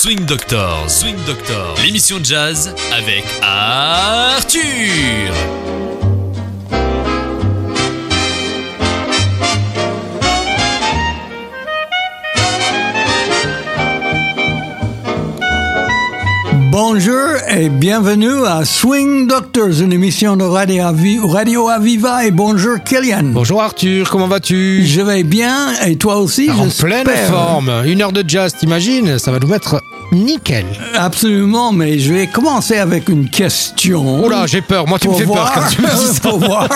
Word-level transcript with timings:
Swing 0.00 0.26
Doctor, 0.26 0.88
Swing 0.88 1.16
Doctor, 1.26 1.74
l'émission 1.82 2.20
de 2.20 2.24
jazz 2.24 2.72
avec 2.92 3.24
Arthur. 3.42 4.62
Et 17.60 17.68
bienvenue 17.70 18.46
à 18.46 18.64
Swing 18.64 19.26
Doctors, 19.26 19.80
une 19.80 19.92
émission 19.92 20.36
de 20.36 20.44
Radio, 20.44 20.84
Avi- 20.84 21.18
Radio 21.20 21.68
Aviva. 21.68 22.24
Et 22.24 22.30
bonjour 22.30 22.76
Kylian. 22.84 23.24
Bonjour 23.32 23.60
Arthur, 23.60 24.08
comment 24.10 24.28
vas-tu? 24.28 24.86
Je 24.86 25.00
vais 25.00 25.24
bien 25.24 25.72
et 25.84 25.96
toi 25.96 26.18
aussi 26.18 26.48
En 26.50 26.64
j'espère. 26.64 27.02
pleine 27.02 27.16
forme. 27.28 27.72
Une 27.84 28.00
heure 28.00 28.12
de 28.12 28.22
jazz, 28.26 28.54
t'imagines? 28.58 29.18
Ça 29.18 29.32
va 29.32 29.40
nous 29.40 29.48
mettre 29.48 29.82
nickel. 30.12 30.66
Absolument, 30.96 31.72
mais 31.72 31.98
je 31.98 32.12
vais 32.14 32.26
commencer 32.28 32.76
avec 32.78 33.08
une 33.08 33.28
question. 33.28 34.22
Oh 34.24 34.28
là, 34.28 34.46
j'ai 34.46 34.62
peur. 34.62 34.86
Moi, 34.86 34.98
tu 35.00 35.08
me 35.08 35.14
fais 35.14 35.24
peur 35.24 35.34
voir, 35.34 35.52
quand 35.52 35.68
tu 35.68 35.82
me 35.82 35.86
dis 35.88 36.14
ça. 36.14 36.20
pour 36.28 36.38
voir 36.38 36.68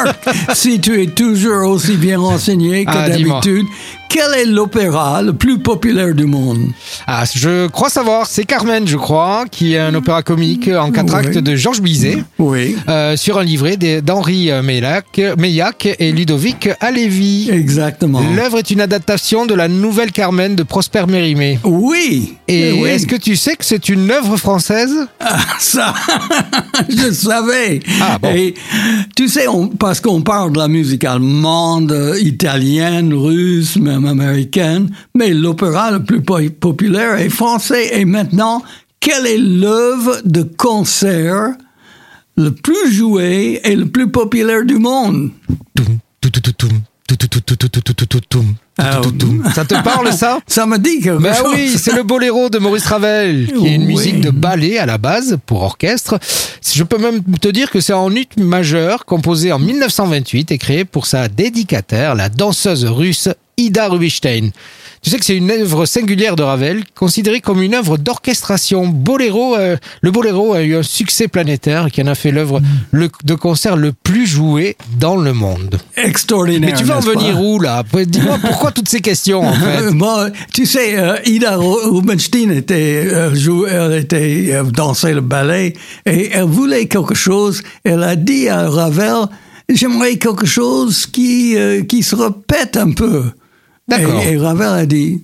si 0.54 0.80
tu 0.80 1.00
es 1.00 1.06
toujours 1.06 1.70
aussi 1.70 1.96
bien 1.96 2.18
renseigné 2.18 2.84
que 2.84 2.90
Ah, 2.92 3.08
d'habitude. 3.08 3.66
Quel 4.12 4.34
est 4.40 4.44
l'opéra 4.44 5.22
le 5.22 5.32
plus 5.32 5.58
populaire 5.58 6.14
du 6.14 6.26
monde? 6.26 6.66
Ah, 7.06 7.24
je 7.34 7.66
crois 7.68 7.88
savoir, 7.88 8.26
c'est 8.26 8.44
Carmen, 8.44 8.86
je 8.86 8.98
crois, 8.98 9.46
qui 9.50 9.72
est 9.72 9.78
un 9.78 9.94
opéra 9.94 10.22
comique 10.22 10.68
en 10.68 10.90
quatre 10.90 11.14
Oui. 11.14 11.20
actes 11.26 11.38
de 11.38 11.56
Georges 11.56 11.80
Bizet. 11.80 12.22
Oui, 12.38 12.76
euh, 12.88 13.16
sur 13.16 13.38
un 13.38 13.42
livret 13.44 13.78
d'Henri 13.78 14.50
Meillac, 14.62 15.18
Meillac 15.38 15.88
et 15.98 16.12
Ludovic 16.12 16.68
Alevi. 16.80 17.48
exactement. 17.50 18.20
L'œuvre 18.36 18.58
est 18.58 18.70
une 18.70 18.82
adaptation 18.82 19.46
de 19.46 19.54
la 19.54 19.68
nouvelle 19.68 20.12
Carmen 20.12 20.56
de 20.56 20.62
Prosper 20.62 21.04
Mérimée. 21.08 21.58
Oui. 21.64 22.34
Et 22.48 22.72
oui. 22.72 22.88
est-ce 22.90 23.06
que 23.06 23.16
tu 23.16 23.34
sais 23.34 23.56
que 23.56 23.64
c'est 23.64 23.88
une 23.88 24.10
œuvre 24.10 24.36
française? 24.36 24.92
Ah, 25.20 25.38
ça, 25.58 25.94
je 26.90 27.10
savais. 27.12 27.80
Ah, 28.02 28.18
bon. 28.20 28.28
Et 28.34 28.52
tu 29.16 29.28
sais, 29.28 29.48
on- 29.48 29.68
parce 29.68 30.00
qu'on 30.02 30.20
parle 30.20 30.52
de 30.52 30.58
la 30.58 30.68
musique 30.68 31.04
allemande, 31.04 31.92
euh, 31.92 32.18
italienne, 32.20 33.14
russe, 33.14 33.76
même 33.78 34.01
américaine, 34.04 34.90
mais 35.14 35.30
l'opéra 35.30 35.90
le 35.90 36.02
plus 36.02 36.22
populaire 36.22 37.16
est 37.18 37.28
français. 37.28 37.98
Et 37.98 38.04
maintenant, 38.04 38.62
quelle 39.00 39.26
est 39.26 39.38
l'œuvre 39.38 40.18
de 40.24 40.42
concert 40.42 41.54
le 42.36 42.50
plus 42.50 42.92
joué 42.92 43.60
et 43.64 43.76
le 43.76 43.86
plus 43.86 44.10
populaire 44.10 44.64
du 44.64 44.78
monde 44.78 45.30
ça 49.54 49.64
te 49.64 49.82
parle 49.82 50.12
ça 50.12 50.40
Ça 50.46 50.66
me 50.66 50.78
dit 50.78 51.00
que. 51.00 51.18
Bah 51.18 51.34
oui, 51.50 51.74
c'est 51.76 51.94
le 51.94 52.02
boléro 52.02 52.48
de 52.48 52.58
Maurice 52.58 52.86
Ravel, 52.86 53.52
qui 53.52 53.66
est 53.66 53.74
une 53.74 53.84
musique 53.84 54.20
de 54.20 54.30
ballet 54.30 54.78
à 54.78 54.86
la 54.86 54.98
base 54.98 55.38
pour 55.44 55.62
orchestre. 55.62 56.18
Je 56.64 56.82
peux 56.82 56.98
même 56.98 57.22
te 57.40 57.48
dire 57.48 57.70
que 57.70 57.80
c'est 57.80 57.92
en 57.92 58.14
ut 58.14 58.26
majeur, 58.38 59.04
composé 59.04 59.52
en 59.52 59.58
1928 59.58 60.52
et 60.52 60.58
créé 60.58 60.84
pour 60.84 61.06
sa 61.06 61.28
dédicataire, 61.28 62.14
la 62.14 62.28
danseuse 62.28 62.84
russe 62.84 63.28
Ida 63.64 63.88
Rubinstein. 63.88 64.50
Tu 65.02 65.10
sais 65.10 65.18
que 65.18 65.24
c'est 65.24 65.36
une 65.36 65.50
œuvre 65.50 65.84
singulière 65.84 66.36
de 66.36 66.44
Ravel, 66.44 66.84
considérée 66.94 67.40
comme 67.40 67.60
une 67.60 67.74
œuvre 67.74 67.96
d'orchestration. 67.98 68.86
Boléro, 68.86 69.56
euh, 69.56 69.76
le 70.00 70.10
boléro 70.12 70.54
a 70.54 70.62
eu 70.62 70.76
un 70.76 70.84
succès 70.84 71.26
planétaire 71.26 71.90
qui 71.90 72.00
en 72.02 72.06
a 72.06 72.14
fait 72.14 72.30
l'œuvre 72.30 72.60
Mm. 72.92 73.08
de 73.24 73.34
concert 73.34 73.74
le 73.76 73.92
plus 73.92 74.26
joué 74.28 74.76
dans 75.00 75.16
le 75.16 75.32
monde. 75.32 75.80
Extraordinaire. 75.96 76.70
Mais 76.70 76.76
tu 76.78 76.84
veux 76.84 76.94
en 76.94 77.00
venir 77.00 77.40
où 77.40 77.58
là? 77.58 77.82
Dis-moi 78.06 78.38
pourquoi 78.40 78.70
toutes 78.70 78.88
ces 78.88 79.00
questions 79.00 79.42
en 79.42 79.52
fait 79.54 80.32
tu 80.54 80.66
sais, 80.66 80.96
euh, 80.96 81.16
Ida 81.26 81.56
Ru- 81.56 81.90
Rubinstein 81.90 82.52
était, 82.52 83.02
euh, 83.06 83.34
elle 83.68 83.98
était 83.98 84.50
euh, 84.52 84.62
dansait 84.62 85.14
le 85.14 85.20
ballet 85.20 85.72
et 86.06 86.30
elle 86.32 86.44
voulait 86.44 86.86
quelque 86.86 87.16
chose. 87.16 87.60
Elle 87.82 88.04
a 88.04 88.14
dit 88.14 88.48
à 88.48 88.68
Ravel, 88.70 89.26
j'aimerais 89.68 90.16
quelque 90.16 90.46
chose 90.46 91.06
qui 91.06 91.56
qui 91.88 92.04
se 92.04 92.14
répète 92.14 92.76
un 92.76 92.92
peu. 92.92 93.24
D'accord. 93.88 94.22
Et, 94.22 94.32
et 94.32 94.38
Ravel 94.38 94.68
a 94.68 94.86
dit. 94.86 95.22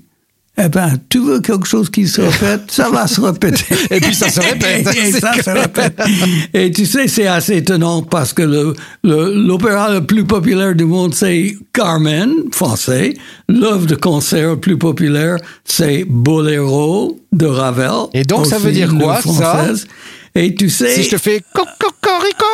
Eh 0.60 0.69
ben, 0.69 0.94
tu 1.08 1.20
veux 1.20 1.38
quelque 1.41 1.69
chose 1.69 1.88
qui 1.88 2.08
se 2.08 2.20
répète, 2.20 2.62
ça 2.72 2.88
va 2.91 3.06
se 3.06 3.20
répéter. 3.20 3.64
Et 3.92 4.00
puis 4.00 4.12
ça 4.12 4.28
se 4.28 4.41
répète. 4.41 4.88
et, 4.92 5.12
ça 5.12 5.32
se 5.41 5.50
répète. 5.50 5.96
Et 6.52 6.72
tu 6.72 6.84
sais, 6.84 7.06
c'est 7.06 7.28
assez 7.28 7.58
étonnant 7.58 8.02
parce 8.02 8.32
que 8.32 8.42
le- 8.42 8.74
le- 9.04 9.34
l'opéra 9.46 9.92
le, 9.94 10.04
plus 10.04 10.24
populaire 10.24 10.74
du 10.74 10.84
monde, 10.84 11.14
c'est 11.14 11.54
Carmen, 11.72 12.32
français. 12.50 13.14
L'œuvre 13.48 13.86
de 13.86 13.94
concert 13.94 14.48
le 14.50 14.56
plus 14.58 14.76
populaire, 14.76 15.36
c'est 15.64 16.04
Boléro 16.08 17.20
de 17.30 17.46
Ravel. 17.46 18.08
Et 18.12 18.25
donc, 18.25 18.46
ça 18.46 18.58
veut 18.58 18.72
dire 18.72 18.92
quoi, 18.98 19.19
œuvre 19.19 19.32
ça? 19.32 19.54
française. 19.54 19.86
Et 20.34 20.56
tu 20.56 20.69
sais... 20.70 20.92
Si 20.92 21.04
je 21.04 21.10
te 21.10 21.19
fais 21.19 21.40
cocorico 21.54 22.46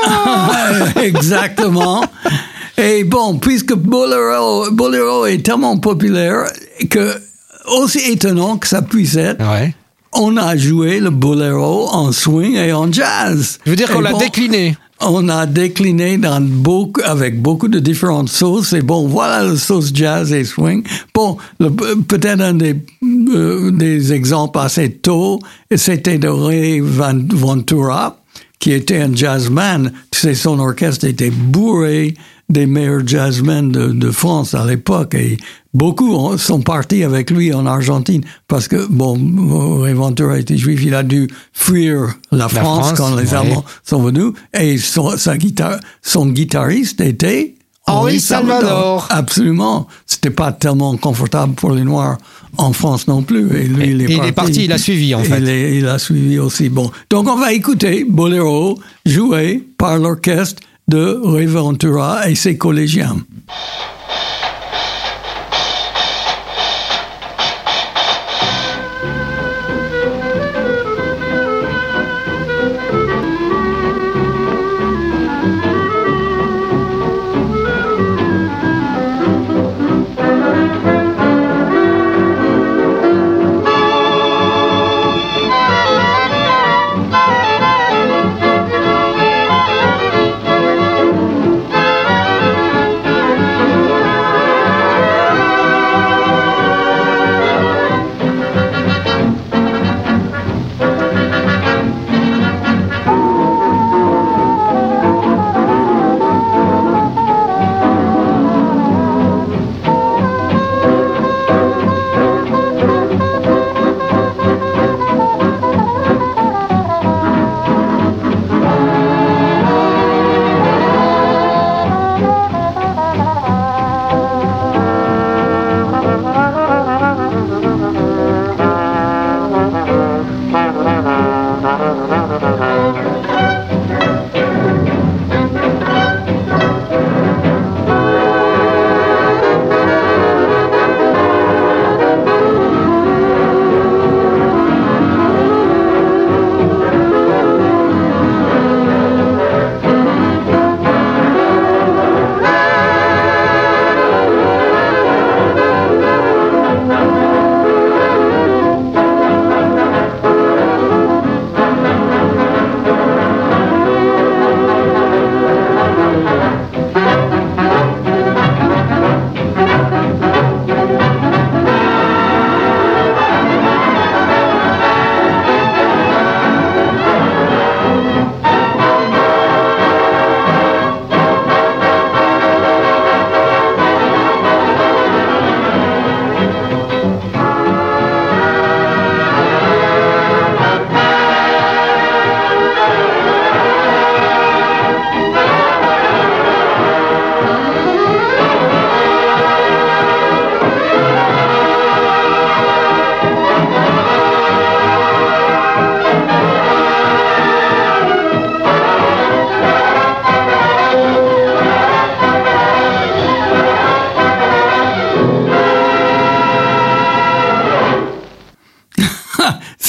Exactement. 1.03 2.05
Et 2.77 3.05
bon, 3.05 3.39
puisque 3.39 3.75
Bolero, 3.75 4.71
Bolero 4.71 5.27
est 5.27 5.45
tellement 5.45 5.77
populaire 5.79 6.45
que, 6.91 7.15
aussi 7.79 7.99
étonnant 8.11 8.57
que 8.59 8.67
ça 8.67 8.83
puisse 8.83 9.17
être, 9.17 9.41
Ouais. 9.49 9.75
on 10.13 10.37
a 10.37 10.57
joué 10.57 10.99
le 11.01 11.11
Bolero 11.11 11.89
en 11.89 12.11
swing 12.13 12.57
et 12.57 12.73
en 12.73 12.91
jazz. 12.91 13.59
Je 13.65 13.71
veux 13.71 13.77
dire 13.77 13.91
qu'on 13.91 14.01
l'a 14.01 14.13
bon, 14.13 14.19
décliné. 14.19 14.77
On 15.01 15.29
a 15.29 15.47
décliné 15.47 16.19
dans 16.19 16.41
beaucoup, 16.41 17.01
avec 17.05 17.41
beaucoup 17.41 17.69
de 17.69 17.79
différentes 17.79 18.29
sauces. 18.29 18.73
Et 18.73 18.81
bon, 18.83 19.07
voilà 19.07 19.45
la 19.45 19.57
sauce 19.57 19.91
jazz 19.95 20.33
et 20.33 20.45
swing. 20.45 20.83
Bon, 21.15 21.37
peut-être 22.09 22.41
un 22.41 22.55
des, 22.55 22.77
euh, 23.05 23.71
des 23.71 24.13
exemples 24.13 24.59
assez 24.59 24.91
tôt, 24.91 25.39
c'était 25.77 26.19
de 26.19 26.29
Ray 26.29 26.81
Ventura, 26.81 28.19
qui 28.59 28.73
était 28.73 29.01
un 29.01 29.15
jazzman. 29.15 29.93
Tu 30.11 30.21
sais, 30.21 30.35
son 30.35 30.59
orchestre 30.59 31.07
était 31.07 31.31
bourré 31.31 32.15
des 32.49 32.67
meilleurs 32.67 33.07
jazzmen 33.07 33.71
de, 33.71 33.87
de 33.89 34.11
France 34.11 34.55
à 34.55 34.65
l'époque. 34.67 35.15
Et 35.15 35.37
beaucoup 35.73 36.13
ont- 36.15 36.37
sont 36.37 36.61
partis 36.61 37.03
avec 37.03 37.31
lui 37.31 37.53
en 37.55 37.67
Argentine 37.67 38.23
parce 38.49 38.69
que, 38.69 38.87
bon, 38.89 39.17
Ventura 39.95 40.39
était 40.39 40.57
juif, 40.57 40.83
il 40.85 40.95
a 40.95 41.03
dû 41.03 41.29
fuir 41.53 42.15
la 42.33 42.49
France, 42.49 42.87
France, 42.89 42.99
quand 42.99 43.17
les 43.17 43.31
ouais. 43.31 43.35
Allemands 43.35 43.65
sont 43.83 44.03
venus 44.03 44.33
et 44.59 44.77
son, 44.79 45.17
sa 45.17 45.37
guitare, 45.37 45.79
son 46.03 46.27
guitariste 46.27 47.01
était 47.01 47.55
Henri 47.87 48.19
Salvador. 48.21 49.07
Absolument. 49.11 49.87
C'était 50.07 50.31
pas 50.31 50.53
tellement 50.53 50.97
confortable 50.97 51.55
pour 51.55 51.73
les 51.73 51.85
Noirs 51.85 52.17
en 52.57 52.73
France 52.73 53.07
non 53.09 53.23
plus. 53.23 53.55
Et 53.59 53.65
lui, 53.65 53.91
il 53.91 54.01
est 54.03 54.05
il 54.05 54.17
parti. 54.17 54.29
est 54.29 54.33
parti, 54.33 54.65
il 54.65 54.73
a 54.73 54.79
suivi, 54.79 55.15
en 55.15 55.23
fait. 55.23 55.39
Il, 55.39 55.49
est- 55.49 55.79
il 55.79 55.87
a 55.87 55.99
suivi 55.99 56.39
aussi. 56.39 56.69
Bon. 56.71 56.91
Donc, 57.11 57.29
on 57.29 57.37
va 57.37 57.53
écouter 57.53 58.05
Bolero 58.09 58.79
joué 59.05 59.67
par 59.77 59.99
l'orchestre 59.99 60.63
de 60.89 61.47
Ventura 61.47 62.29
et 62.29 62.35
ses 62.35 62.57
collégiens. 62.59 63.17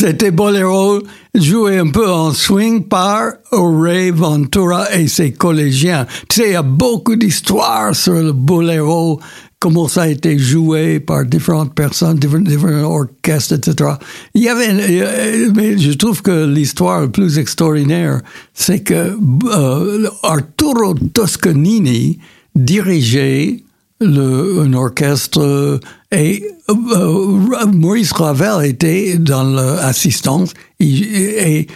C'était 0.06 0.30
Bolero 0.30 1.02
joué 1.34 1.80
un 1.80 1.88
peu 1.88 2.08
en 2.08 2.32
swing 2.32 2.84
par 2.84 3.32
Ray 3.52 4.12
Ventura 4.12 4.94
et 4.94 5.08
ses 5.08 5.32
collégiens. 5.32 6.06
Tu 6.30 6.42
sais, 6.42 6.50
il 6.50 6.52
y 6.52 6.56
a 6.56 6.62
beaucoup 6.62 7.16
d'histoires 7.16 7.96
sur 7.96 8.14
le 8.14 8.32
Bolero, 8.32 9.20
comment 9.58 9.88
ça 9.88 10.04
a 10.04 10.08
été 10.10 10.38
joué 10.38 11.00
par 11.00 11.26
différentes 11.26 11.74
personnes, 11.74 12.20
différents, 12.20 12.84
orchestres, 12.84 13.56
etc. 13.56 13.94
Il 14.36 14.44
y 14.44 14.50
avait, 14.50 14.68
euh, 14.70 15.50
mais 15.56 15.76
je 15.76 15.94
trouve 15.94 16.22
que 16.22 16.46
l'histoire 16.46 17.02
la 17.02 17.08
plus 17.08 17.40
extraordinaire, 17.40 18.22
c'est 18.54 18.82
que 18.82 19.18
euh, 19.56 20.08
Arturo 20.22 20.94
Toscanini 21.16 22.20
dirigeait 22.54 23.64
un 24.02 24.74
orchestre 24.74 25.80
et 26.16 26.44
euh, 26.70 27.66
Maurice 27.74 28.12
Ravel 28.12 28.66
était 28.66 29.18
dans 29.18 29.44
l'assistance 29.44 30.54
et, 30.80 31.60
et, 31.60 31.68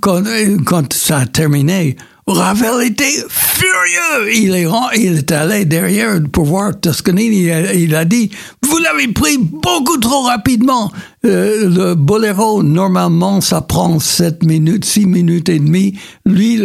quand, 0.00 0.92
ça 0.92 1.18
a 1.18 1.26
terminé, 1.26 1.96
Ravel 2.26 2.86
était 2.86 3.24
furieux. 3.28 4.32
Il 4.34 4.54
est, 4.54 4.66
il 4.96 5.34
allé 5.34 5.64
derrière 5.64 6.20
pour 6.30 6.44
voir 6.44 6.78
Toscanini. 6.78 7.48
Il 7.74 7.94
a 7.94 8.04
dit, 8.04 8.30
vous 8.62 8.78
l'avez 8.78 9.08
pris 9.08 9.38
beaucoup 9.38 9.96
trop 9.96 10.22
rapidement. 10.22 10.92
Euh, 11.24 11.68
le 11.68 11.94
boléro, 11.94 12.62
normalement, 12.62 13.40
ça 13.40 13.62
prend 13.62 13.98
7 13.98 14.44
minutes, 14.44 14.84
6 14.84 15.06
minutes 15.06 15.48
et 15.48 15.58
demie. 15.58 15.98
Lui, 16.26 16.60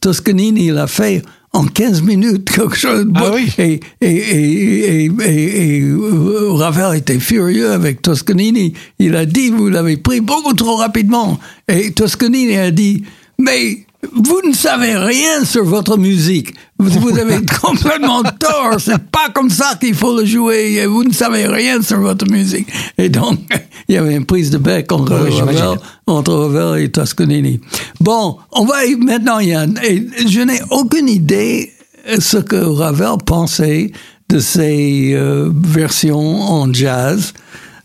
Toscanini, 0.00 0.68
il 0.68 0.78
a 0.78 0.86
fait 0.86 1.22
en 1.54 1.64
15 1.64 2.02
minutes 2.02 2.50
quelque 2.54 2.76
chose. 2.76 3.06
Ah 3.14 3.30
oui. 3.32 3.50
Et, 3.58 3.80
et, 4.00 5.04
et, 5.04 5.04
et, 5.06 5.80
euh, 5.80 6.52
Ravel 6.52 6.98
était 6.98 7.20
furieux 7.20 7.70
avec 7.70 8.02
Toscanini. 8.02 8.74
Il 8.98 9.16
a 9.16 9.24
dit, 9.24 9.50
vous 9.50 9.68
l'avez 9.68 9.96
pris 9.96 10.20
beaucoup 10.20 10.52
trop 10.52 10.76
rapidement. 10.76 11.38
Et 11.68 11.92
Toscanini 11.92 12.56
a 12.56 12.70
dit, 12.70 13.04
mais 13.38 13.86
vous 14.12 14.40
ne 14.46 14.52
savez 14.52 14.96
rien 14.96 15.44
sur 15.44 15.64
votre 15.64 15.96
musique. 15.96 16.54
Vous, 16.78 17.16
avez 17.18 17.44
complètement 17.62 18.22
tort. 18.22 18.76
C'est 18.78 18.98
pas 19.10 19.28
comme 19.32 19.50
ça 19.50 19.74
qu'il 19.80 19.94
faut 19.94 20.18
le 20.18 20.24
jouer. 20.24 20.84
Vous 20.86 21.04
ne 21.04 21.12
savez 21.12 21.46
rien 21.46 21.80
sur 21.82 22.00
votre 22.00 22.28
musique. 22.30 22.68
Et 22.98 23.08
donc, 23.08 23.40
il 23.88 23.94
y 23.94 23.98
avait 23.98 24.16
une 24.16 24.26
prise 24.26 24.50
de 24.50 24.58
bec 24.58 24.90
entre, 24.90 25.24
oui, 25.24 25.38
Ravel, 25.38 25.78
entre 26.06 26.34
Ravel 26.34 26.82
et 26.82 26.90
Toscanini. 26.90 27.60
Bon, 28.00 28.38
on 28.52 28.64
va 28.64 28.76
maintenant, 28.98 29.38
Yann. 29.38 29.78
Et 29.84 30.06
je 30.26 30.40
n'ai 30.40 30.60
aucune 30.70 31.08
idée 31.08 31.72
ce 32.18 32.38
que 32.38 32.56
Ravel 32.56 33.18
pensait 33.24 33.92
de 34.28 34.38
ces 34.38 35.12
euh, 35.14 35.50
versions 35.54 36.40
en 36.42 36.72
jazz. 36.72 37.32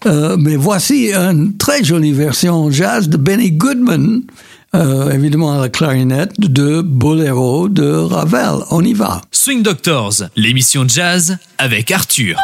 Euh, 0.06 0.38
mais 0.39 0.56
voici 0.56 1.13
une 1.13 1.57
très 1.57 1.83
jolie 1.83 2.13
version 2.13 2.56
en 2.56 2.71
jazz 2.71 3.09
de 3.09 3.18
Benny 3.18 3.51
Goodman 3.51 4.24
euh, 4.75 5.12
évidemment 5.12 5.54
à 5.54 5.60
la 5.60 5.69
clarinette 5.69 6.39
de 6.39 6.81
Bolero 6.81 7.69
de 7.69 7.89
Ravel. 7.89 8.63
On 8.71 8.83
y 8.83 8.94
va. 8.94 9.21
Swing 9.31 9.63
Doctors, 9.63 10.24
l'émission 10.36 10.88
jazz 10.88 11.38
avec 11.57 11.92
Arthur. 11.92 12.38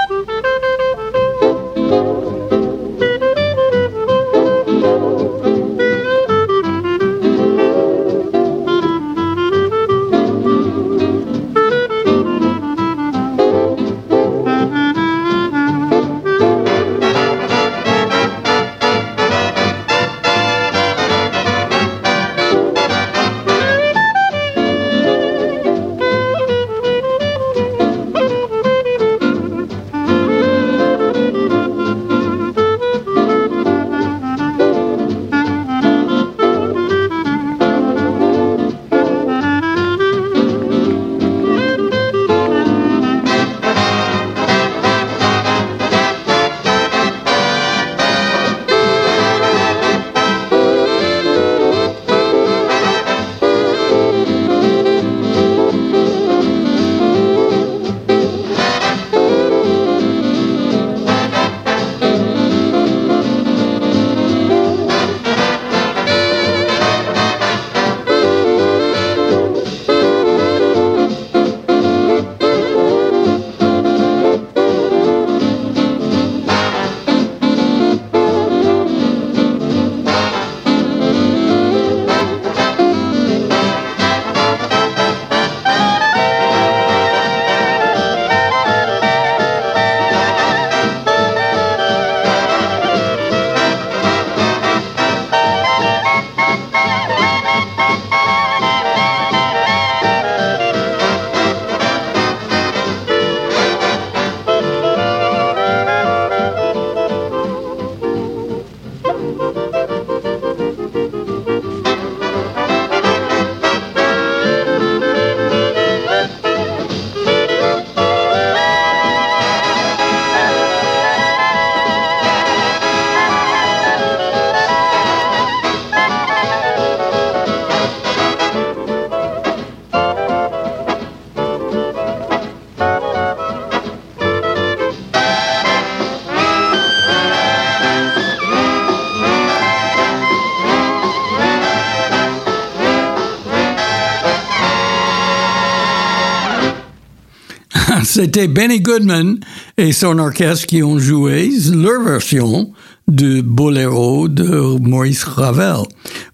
C'était 148.15 148.47
Benny 148.47 148.79
Goodman 148.79 149.41
et 149.75 149.91
son 149.91 150.19
orchestre 150.19 150.67
qui 150.67 150.81
ont 150.81 150.97
joué 150.97 151.51
leur 151.73 152.01
version 152.01 152.71
de 153.09 153.41
Bolero 153.41 154.29
de 154.29 154.79
Maurice 154.79 155.25
Ravel. 155.25 155.83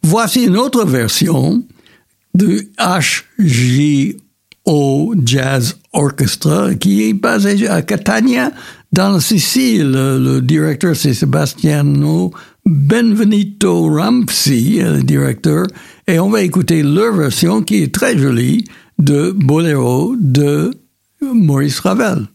Voici 0.04 0.44
une 0.44 0.58
autre 0.58 0.86
version 0.86 1.64
de 2.36 2.68
HJO 4.68 5.16
Jazz 5.26 5.80
Orchestra 5.92 6.76
qui 6.76 7.10
est 7.10 7.14
basée 7.14 7.68
à 7.68 7.82
Catania 7.82 8.52
dans 8.94 9.14
la 9.14 9.20
Sicile. 9.20 9.90
Le 9.90 10.40
directeur 10.40 10.96
c'est 10.96 11.16
Sebastiano 11.16 12.30
Benvenito 12.64 13.90
Ramsey, 13.92 14.84
le 14.84 15.02
directeur, 15.02 15.66
et 16.08 16.20
on 16.20 16.30
va 16.30 16.44
écouter 16.44 16.84
leur 16.84 17.16
version 17.16 17.64
qui 17.64 17.82
est 17.82 17.92
très 17.92 18.16
jolie 18.20 18.66
de 19.00 19.32
Bolero 19.32 20.16
de 20.20 20.81
Maurice 21.22 21.80
Ravel. 21.86 22.28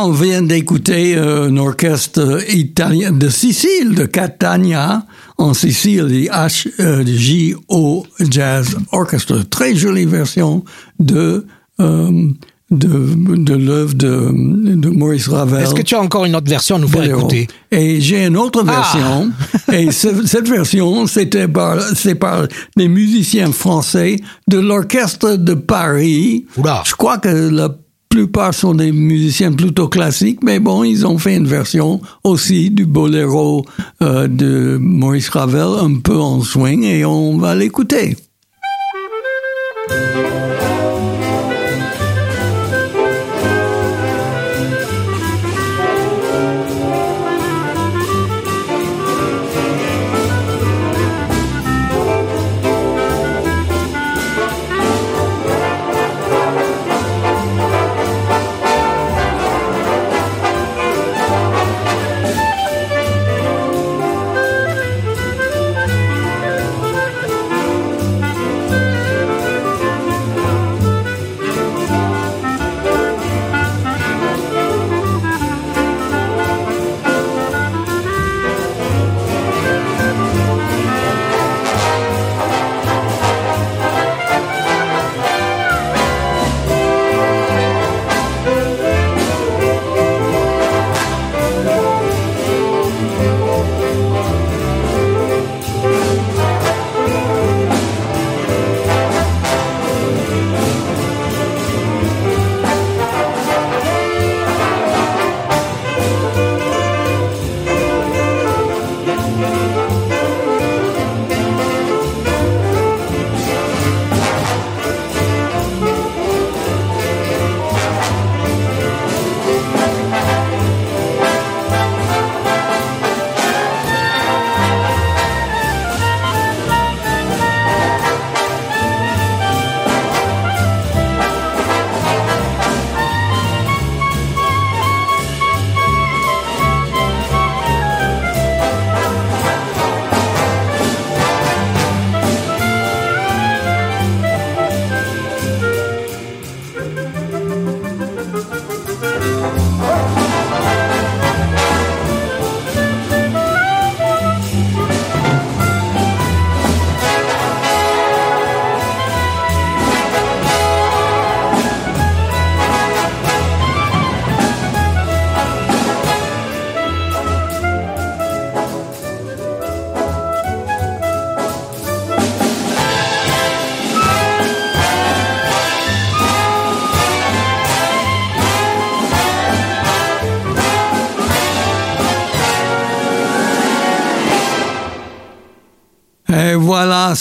Là, 0.00 0.06
on 0.06 0.12
vient 0.12 0.42
d'écouter 0.42 1.16
euh, 1.16 1.48
un 1.48 1.56
orchestre 1.56 2.40
italien 2.54 3.12
de 3.12 3.28
Sicile, 3.28 3.94
de 3.94 4.04
Catania, 4.06 5.04
en 5.38 5.54
Sicile, 5.54 6.06
le 6.08 7.04
HJO 7.04 8.06
Jazz 8.30 8.76
Orchestra. 8.92 9.36
Très 9.48 9.74
jolie 9.74 10.04
version 10.06 10.64
de 10.98 11.46
euh, 11.80 12.10
de, 12.70 12.88
de 13.36 13.54
l'œuvre 13.54 13.94
de, 13.94 14.30
de 14.76 14.88
Maurice 14.90 15.26
Ravel. 15.26 15.64
Est-ce 15.64 15.74
que 15.74 15.82
tu 15.82 15.96
as 15.96 16.00
encore 16.00 16.24
une 16.24 16.36
autre 16.36 16.48
version 16.48 16.76
à 16.76 16.78
nous 16.78 16.86
faire 16.86 17.02
écouter? 17.04 17.48
Et 17.72 18.00
j'ai 18.00 18.24
une 18.26 18.36
autre 18.36 18.64
Ah. 18.68 18.70
version. 18.92 19.30
et 19.72 19.90
ce- 19.90 20.24
cette 20.24 20.48
version, 20.48 21.04
c'était 21.08 21.48
par, 21.48 21.80
c'est 21.96 22.14
par 22.14 22.46
des 22.76 22.86
musiciens 22.86 23.50
français 23.50 24.20
de 24.46 24.58
l'orchestre 24.58 25.34
de 25.34 25.54
Paris. 25.54 26.46
Oula. 26.56 26.84
Je 26.86 26.92
crois 26.94 27.18
que 27.18 27.28
la 27.28 27.74
plupart 28.10 28.52
sont 28.52 28.74
des 28.74 28.90
musiciens 28.90 29.52
plutôt 29.52 29.88
classiques, 29.88 30.42
mais 30.42 30.58
bon, 30.58 30.82
ils 30.82 31.06
ont 31.06 31.16
fait 31.16 31.36
une 31.36 31.46
version 31.46 32.00
aussi 32.24 32.70
du 32.70 32.84
boléro 32.84 33.64
euh, 34.02 34.26
de 34.26 34.76
Maurice 34.80 35.28
Ravel, 35.28 35.78
un 35.80 35.94
peu 36.00 36.18
en 36.18 36.42
swing, 36.42 36.82
et 36.82 37.04
on 37.04 37.38
va 37.38 37.54
l'écouter. 37.54 38.16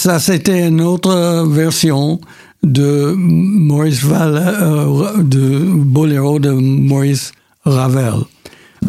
Ça 0.10 0.18
c'était 0.18 0.68
une 0.68 0.82
autre 0.82 1.46
version 1.48 2.20
de 2.64 3.14
Maurice 3.16 4.04
Val, 4.04 4.42
euh, 4.44 5.22
de 5.22 5.60
Boléro 5.72 6.40
de 6.40 6.50
Maurice 6.50 7.32
Ravel. 7.64 8.16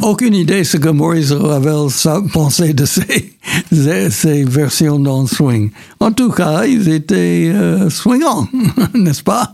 Aucune 0.00 0.34
idée 0.34 0.64
ce 0.64 0.78
que 0.78 0.88
Maurice 0.88 1.32
Ravel 1.32 1.90
sa- 1.90 2.22
pensait 2.32 2.72
de 2.72 2.86
ces, 2.86 4.44
versions 4.44 4.98
dans 4.98 5.20
le 5.20 5.26
swing. 5.26 5.70
En 6.00 6.10
tout 6.10 6.30
cas, 6.30 6.64
ils 6.64 6.88
étaient 6.88 7.52
euh, 7.54 7.90
swingants, 7.90 8.48
n'est-ce 8.94 9.22
pas? 9.22 9.52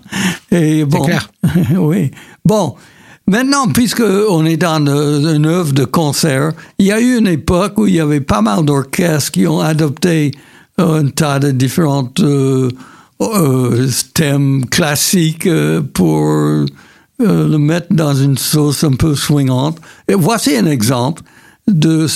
Et 0.53 0.85
bon, 0.85 1.03
clair. 1.03 1.33
oui. 1.77 2.13
Bon, 2.45 2.77
maintenant, 3.27 3.67
puisque 3.67 4.05
on 4.29 4.47
est 4.47 4.57
dans 4.57 4.79
une 4.87 5.47
œuvre 5.47 5.73
de 5.73 5.85
concert, 5.85 6.53
il 6.79 6.87
y 6.87 6.93
a 6.93 7.01
eu 7.01 7.19
une 7.19 7.27
époque 7.27 7.77
où 7.79 7.89
il 7.89 7.97
y 7.97 8.01
avait 8.01 8.21
pas 8.21 8.41
mal 8.41 8.65
d'orchestres 8.65 9.33
qui 9.33 9.49
ont 9.49 9.59
adopté 9.59 10.31
euh, 10.31 10.41
un 10.79 11.09
tas 11.09 11.39
de 11.39 11.51
différents 11.51 12.11
euh, 12.21 12.71
euh, 13.21 13.89
thèmes 14.15 14.67
classiques 14.67 15.47
euh, 15.47 15.81
pour 15.81 16.27
le 17.19 17.57
mettre 17.57 17.89
dans 17.91 18.15
une 18.15 18.37
sauce 18.37 18.85
un 18.85 18.93
peu 18.93 19.15
swingante. 19.15 19.79
Et 20.07 20.15
voici 20.15 20.55
un 20.55 20.67
exemple 20.67 21.23
de 21.67 22.07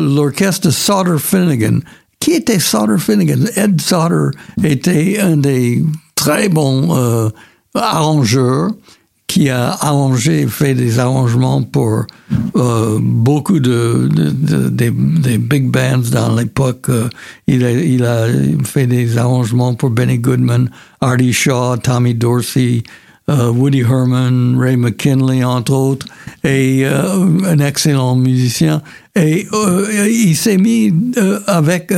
l'orchestre 0.00 0.70
Sauter 0.70 1.18
Finnegan. 1.18 1.80
Qui 2.18 2.32
était 2.32 2.58
Sauter 2.58 2.98
Finnegan? 2.98 3.44
Ed 3.54 3.80
Sauter 3.80 4.36
était 4.62 5.20
un 5.20 5.36
des 5.36 5.84
très 6.16 6.48
bons 6.48 7.30
arrangeurs 7.74 8.72
qui 9.34 9.50
a 9.50 9.70
arrangé, 9.80 10.46
fait 10.46 10.74
des 10.74 11.00
arrangements 11.00 11.60
pour 11.64 12.04
euh, 12.54 13.00
beaucoup 13.02 13.58
de, 13.58 14.08
de- 14.08 14.30
de- 14.30 14.68
des, 14.68 15.38
big 15.38 15.72
bands 15.72 16.08
dans 16.12 16.36
l'époque. 16.36 16.88
Euh, 16.88 17.08
il, 17.48 18.04
a, 18.04 18.28
fait 18.62 18.86
des 18.86 19.18
arrangements 19.18 19.74
pour 19.74 19.90
Benny 19.90 20.18
Goodman, 20.18 20.70
Artie 21.00 21.32
Shaw, 21.32 21.78
Tommy 21.78 22.14
Dorsey, 22.14 22.84
euh, 23.28 23.50
Woody 23.50 23.80
Herman, 23.80 24.56
Ray 24.56 24.76
McKinley, 24.76 25.42
entre 25.42 25.72
autres, 25.72 26.06
et 26.44 26.86
un 26.86 27.58
excellent 27.58 28.14
musicien. 28.14 28.82
Et 29.16 29.48
il 30.08 30.36
s'est 30.36 30.58
mis 30.58 30.92
avec 31.48 31.92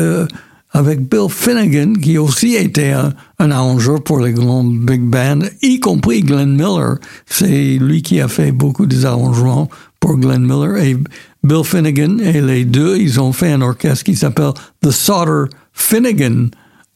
avec 0.72 1.09
Bill 1.09 1.29
Finnegan, 1.31 1.94
qui 1.94 2.18
aussi 2.18 2.55
était 2.55 2.92
un, 2.92 3.50
arrangeur 3.50 4.02
pour 4.02 4.20
les 4.20 4.33
grands 4.33 4.64
big 4.64 5.00
bands, 5.00 5.46
y 5.62 5.81
compris 5.81 6.22
Glenn 6.22 6.55
Miller. 6.55 6.96
C'est 7.26 7.79
lui 7.79 8.02
qui 8.02 8.20
a 8.20 8.29
fait 8.29 8.52
beaucoup 8.52 8.87
des 8.87 9.05
arrangements 9.05 9.68
pour 10.00 10.18
Glenn 10.18 10.42
Miller. 10.42 10.76
Et 10.76 10.96
Bill 11.42 11.64
Finnegan 11.64 12.18
et 12.20 12.40
les 12.40 12.64
deux, 12.64 12.98
ils 12.98 13.20
ont 13.20 13.33
fait 13.33 13.52
un 13.52 13.62
orchestre 13.62 14.05
qui 14.05 14.16
s'appelle 14.16 14.52
The 14.83 14.90
Sauter 14.90 15.50
Finnegan 15.72 16.48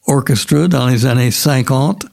Orchestra 0.06 0.68
dans 0.68 0.88
les 0.88 1.06
années 1.06 1.30
50. 1.30 2.06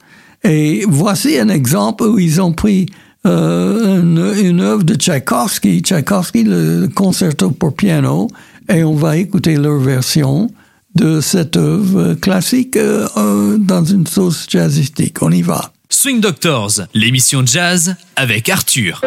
Et 0.44 0.86
voici 0.88 1.40
un 1.40 1.50
exemple 1.50 2.04
où 2.04 2.20
ils 2.20 2.40
ont 2.40 2.54
pris 2.54 2.86
euh, 3.26 4.00
une, 4.02 4.46
une 4.46 4.62
œuvre 4.62 4.84
de 4.84 4.94
Tchaïkovski, 4.94 5.82
Tchaïkovski, 5.82 6.44
le 6.44 6.88
concerto 6.88 7.50
pour 7.52 7.76
piano, 7.76 8.28
et 8.70 8.84
on 8.84 8.94
va 8.94 9.18
écouter 9.18 9.56
leur 9.56 9.80
version 9.80 10.50
de 10.98 11.22
cette 11.22 11.58
œuvre 11.58 12.16
classique 12.16 12.76
euh, 12.76 13.58
dans 13.60 13.86
une 13.86 14.08
sauce 14.08 14.48
jazzistique. 14.50 15.22
On 15.22 15.32
y 15.32 15.44
va. 15.44 15.72
Swing 15.90 16.20
Doctors, 16.20 16.82
l'émission 16.96 17.46
jazz 17.46 17.96
avec 18.16 18.50
Arthur. 18.50 19.02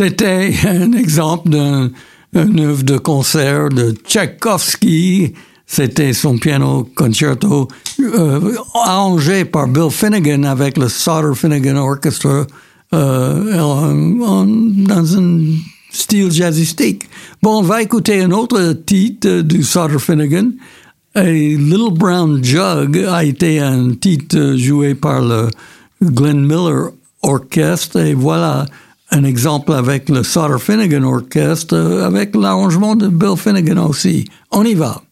C'était 0.00 0.54
un 0.64 0.92
exemple 0.92 1.50
d'un 1.50 1.90
un 2.34 2.56
œuvre 2.56 2.84
de 2.84 2.96
concert 2.96 3.68
de 3.68 3.92
Tchaïkovski. 4.06 5.34
C'était 5.66 6.14
son 6.14 6.38
piano 6.38 6.88
concerto 6.94 7.68
euh, 8.00 8.56
arrangé 8.74 9.44
par 9.44 9.68
Bill 9.68 9.90
Finnegan 9.90 10.44
avec 10.44 10.78
le 10.78 10.88
Sauter 10.88 11.34
Finnegan 11.34 11.76
Orchestra 11.76 12.46
euh, 12.94 14.14
dans 14.88 15.18
un 15.18 15.38
style 15.90 16.32
jazzistique. 16.32 17.04
Bon, 17.42 17.58
on 17.58 17.62
va 17.62 17.82
écouter 17.82 18.22
un 18.22 18.30
autre 18.30 18.72
titre 18.72 19.42
du 19.42 19.62
Sauter 19.62 19.98
Finnegan. 19.98 20.52
Et 21.14 21.56
Little 21.56 21.92
Brown 21.92 22.42
Jug 22.42 23.04
a 23.06 23.22
été 23.22 23.60
un 23.60 23.90
titre 23.90 24.54
joué 24.56 24.94
par 24.94 25.20
le 25.20 25.48
Glenn 26.02 26.40
Miller 26.40 26.92
Orchestre. 27.20 28.00
Et 28.00 28.14
voilà 28.14 28.64
un 29.10 29.24
exemple 29.24 29.72
avec 29.72 30.08
le 30.08 30.22
Sauter 30.22 30.58
Finnegan 30.58 31.04
Orchestre, 31.04 31.74
euh, 31.74 32.06
avec 32.06 32.34
l'arrangement 32.34 32.94
de 32.94 33.08
Bill 33.08 33.36
Finnegan 33.36 33.78
aussi. 33.88 34.24
On 34.50 34.64
y 34.64 34.74
va. 34.74 35.02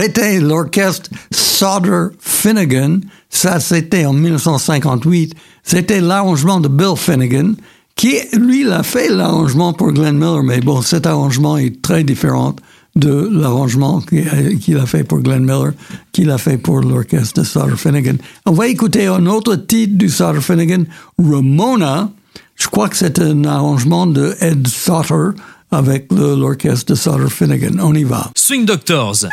C'était 0.00 0.38
l'orchestre 0.38 1.10
Sauter 1.32 2.14
Finnegan. 2.20 3.00
Ça, 3.30 3.58
c'était 3.58 4.06
en 4.06 4.12
1958. 4.12 5.34
C'était 5.64 6.00
l'arrangement 6.00 6.60
de 6.60 6.68
Bill 6.68 6.94
Finnegan, 6.96 7.54
qui, 7.96 8.14
lui, 8.32 8.60
il 8.60 8.70
a 8.70 8.84
fait 8.84 9.08
l'arrangement 9.08 9.72
pour 9.72 9.90
Glenn 9.92 10.16
Miller, 10.16 10.44
mais 10.44 10.60
bon, 10.60 10.82
cet 10.82 11.04
arrangement 11.04 11.58
est 11.58 11.82
très 11.82 12.04
différent 12.04 12.54
de 12.94 13.28
l'arrangement 13.32 14.00
qu'il 14.00 14.78
a 14.78 14.86
fait 14.86 15.02
pour 15.02 15.18
Glenn 15.18 15.44
Miller, 15.44 15.72
qu'il 16.12 16.30
a 16.30 16.38
fait 16.38 16.58
pour 16.58 16.80
l'orchestre 16.80 17.40
de 17.40 17.44
Sauter 17.44 17.76
Finnegan. 17.76 18.18
On 18.46 18.52
va 18.52 18.68
écouter 18.68 19.06
un 19.08 19.26
autre 19.26 19.56
titre 19.56 19.98
du 19.98 20.08
Sauter 20.08 20.40
Finnegan, 20.40 20.84
Ramona. 21.18 22.08
Je 22.54 22.68
crois 22.68 22.88
que 22.88 22.96
c'est 22.96 23.18
un 23.18 23.44
arrangement 23.44 24.06
de 24.06 24.36
Ed 24.40 24.68
Sauter 24.68 25.36
avec 25.72 26.06
l'orchestre 26.12 26.92
de 26.92 26.94
Sauter 26.94 27.30
Finnegan. 27.30 27.80
On 27.80 27.94
y 27.94 28.04
va. 28.04 28.30
Swing 28.36 28.64
Doctors. 28.64 29.26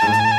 Thank 0.00 0.32
you. 0.32 0.37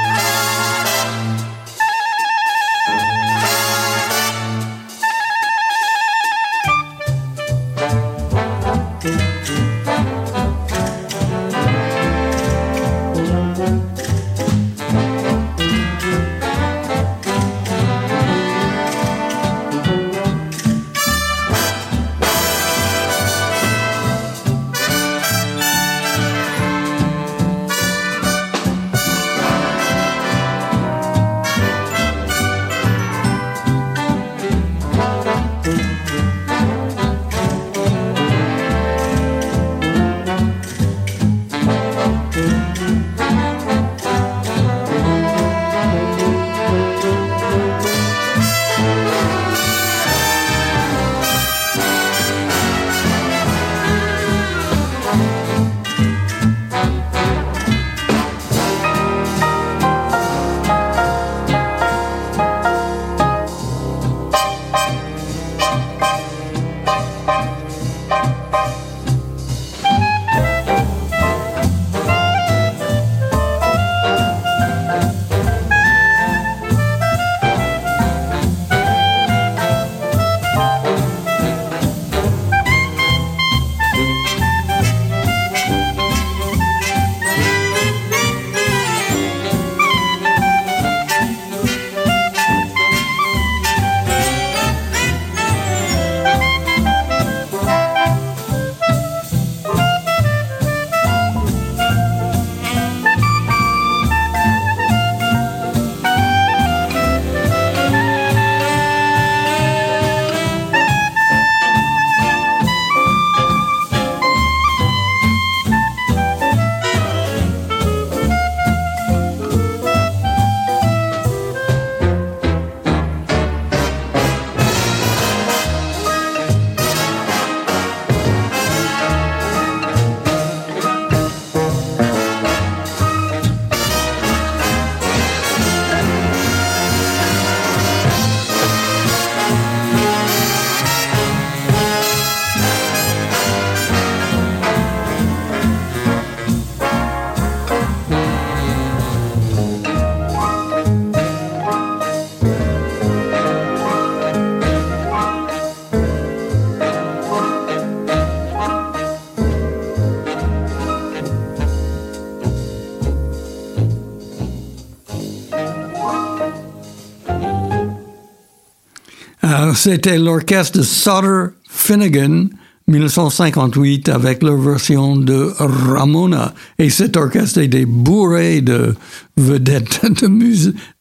C'était 169.82 170.20
l'orchestre 170.20 170.82
Sutter 170.82 171.56
Finnegan, 171.70 172.50
1958, 172.90 174.10
avec 174.10 174.44
leur 174.44 174.58
version 174.58 175.16
de 175.16 175.54
Ramona. 175.58 176.54
Et 176.78 176.90
cet 176.90 177.16
orchestre 177.16 177.60
était 177.60 177.86
bourré 177.86 178.60
de 178.60 178.94
vedettes 179.38 180.02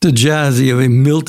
de 0.01 0.17
jazz. 0.17 0.61
Il 0.61 0.67
y 0.67 0.71
avait 0.71 0.87
Milt 0.87 1.29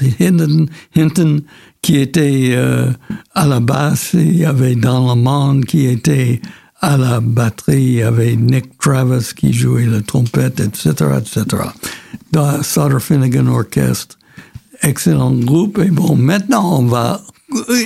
Hinton, 0.95 1.39
qui 1.81 1.97
était 1.97 2.51
euh, 2.51 2.91
à 3.33 3.47
la 3.47 3.59
basse, 3.59 4.11
il 4.13 4.37
y 4.37 4.45
avait 4.45 4.75
Don 4.75 5.07
Lamond 5.07 5.61
qui 5.61 5.87
était 5.87 6.41
à 6.81 6.97
la 6.97 7.19
batterie, 7.19 7.81
il 7.81 7.93
y 7.93 8.01
avait 8.03 8.35
Nick 8.35 8.77
Travis 8.77 9.33
qui 9.35 9.53
jouait 9.53 9.87
la 9.87 10.01
trompette, 10.01 10.59
etc., 10.59 10.91
etc. 11.17 11.63
Dans 12.31 12.61
Sutter 12.61 12.99
Finnegan 12.99 13.47
Orchestre, 13.47 14.19
excellent 14.83 15.31
groupe. 15.31 15.79
Et 15.79 15.89
bon, 15.89 16.15
maintenant, 16.15 16.77
on 16.77 16.85
va 16.85 17.23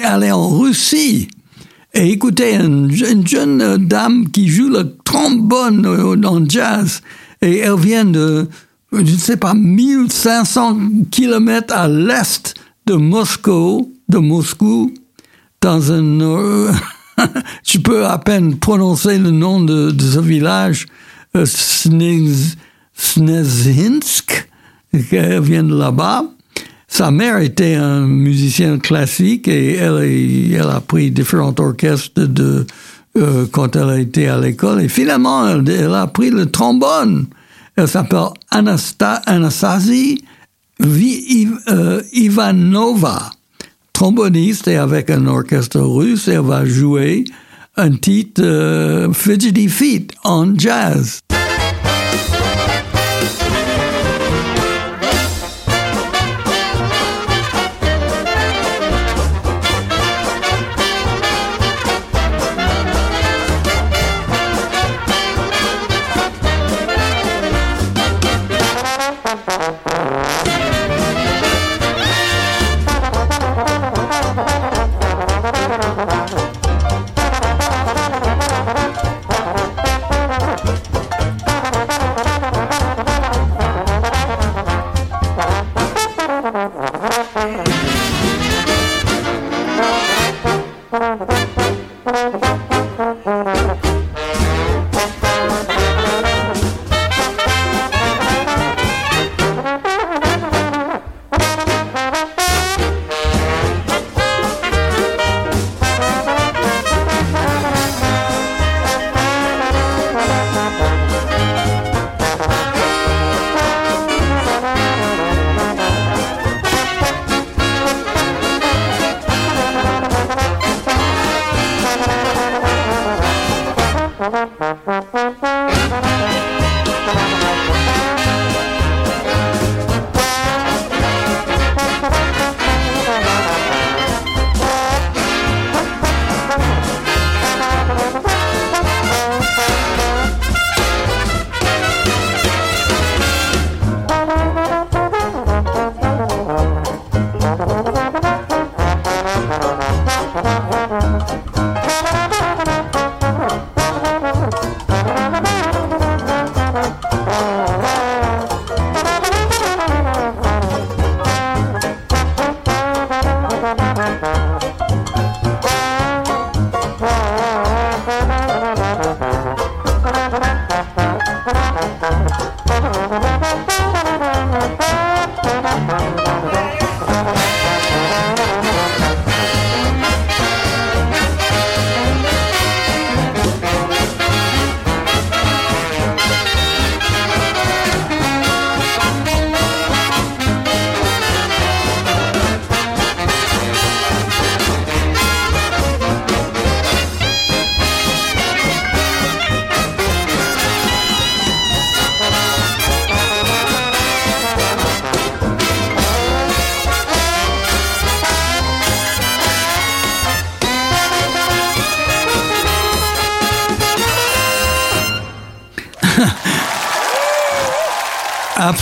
aller 0.03 0.31
en 0.31 0.49
Russie 0.49 1.27
et 1.93 2.09
écouter 2.11 2.55
une, 2.55 2.91
une 2.91 3.27
jeune 3.27 3.77
dame 3.77 4.29
qui 4.29 4.47
joue 4.47 4.69
le 4.69 4.95
trombone 5.03 5.85
en 6.25 6.49
jazz. 6.49 7.01
Et 7.41 7.59
elle 7.59 7.79
vient 7.79 8.05
de, 8.05 8.47
je 8.91 8.99
ne 8.99 9.17
sais 9.17 9.37
pas, 9.37 9.53
1500 9.53 10.77
kilomètres 11.11 11.73
à 11.75 11.87
l'est 11.87 12.55
de 12.85 12.95
Moscou, 12.95 13.93
de 14.09 14.17
Moscou, 14.17 14.93
dans 15.61 15.91
un... 15.91 16.21
euh, 16.21 16.71
je 17.65 17.77
peux 17.77 18.05
à 18.05 18.17
peine 18.17 18.57
prononcer 18.57 19.17
le 19.17 19.31
nom 19.31 19.61
de, 19.61 19.95
ce 19.99 20.19
village, 20.19 20.87
euh, 21.35 21.45
Snez- 21.45 22.55
elle 25.11 25.41
vient 25.41 25.63
de 25.63 25.75
là-bas. 25.75 26.25
Sa 26.95 27.09
mère 27.09 27.39
était 27.39 27.73
un 27.73 28.01
musicien 28.01 28.77
classique 28.77 29.47
et 29.47 29.77
elle, 29.77 30.61
a 30.61 30.79
pris 30.79 31.09
différents 31.09 31.55
orchestres 31.57 32.27
de, 32.27 32.67
euh, 33.17 33.47
quand 33.51 33.75
elle 33.75 33.89
a 33.89 33.97
été 33.97 34.27
à 34.27 34.37
l'école. 34.37 34.83
Et 34.83 34.89
finalement, 34.89 35.49
elle, 35.49 35.91
a 35.91 36.05
pris 36.05 36.29
le 36.29 36.51
trombone. 36.51 37.25
Elle 37.75 37.87
s'appelle 37.87 38.27
Anasta, 38.51 39.23
Anastasie 39.25 40.23
euh, 40.83 42.03
Ivanova, 42.13 43.31
tromboniste 43.91 44.67
et 44.67 44.77
avec 44.77 45.09
un 45.09 45.25
orchestre 45.25 45.79
russe, 45.79 46.27
elle 46.27 46.41
va 46.41 46.63
jouer 46.63 47.23
un 47.75 47.89
titre 47.95 48.43
euh, 48.43 49.11
Fidgety 49.11 49.67
Feet 49.67 50.11
en 50.23 50.55
jazz. 50.55 51.21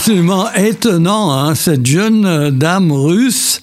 Absolument 0.02 0.52
étonnant, 0.54 1.32
hein, 1.32 1.54
cette 1.54 1.86
jeune 1.86 2.26
euh, 2.26 2.50
dame 2.50 2.92
russe 2.92 3.62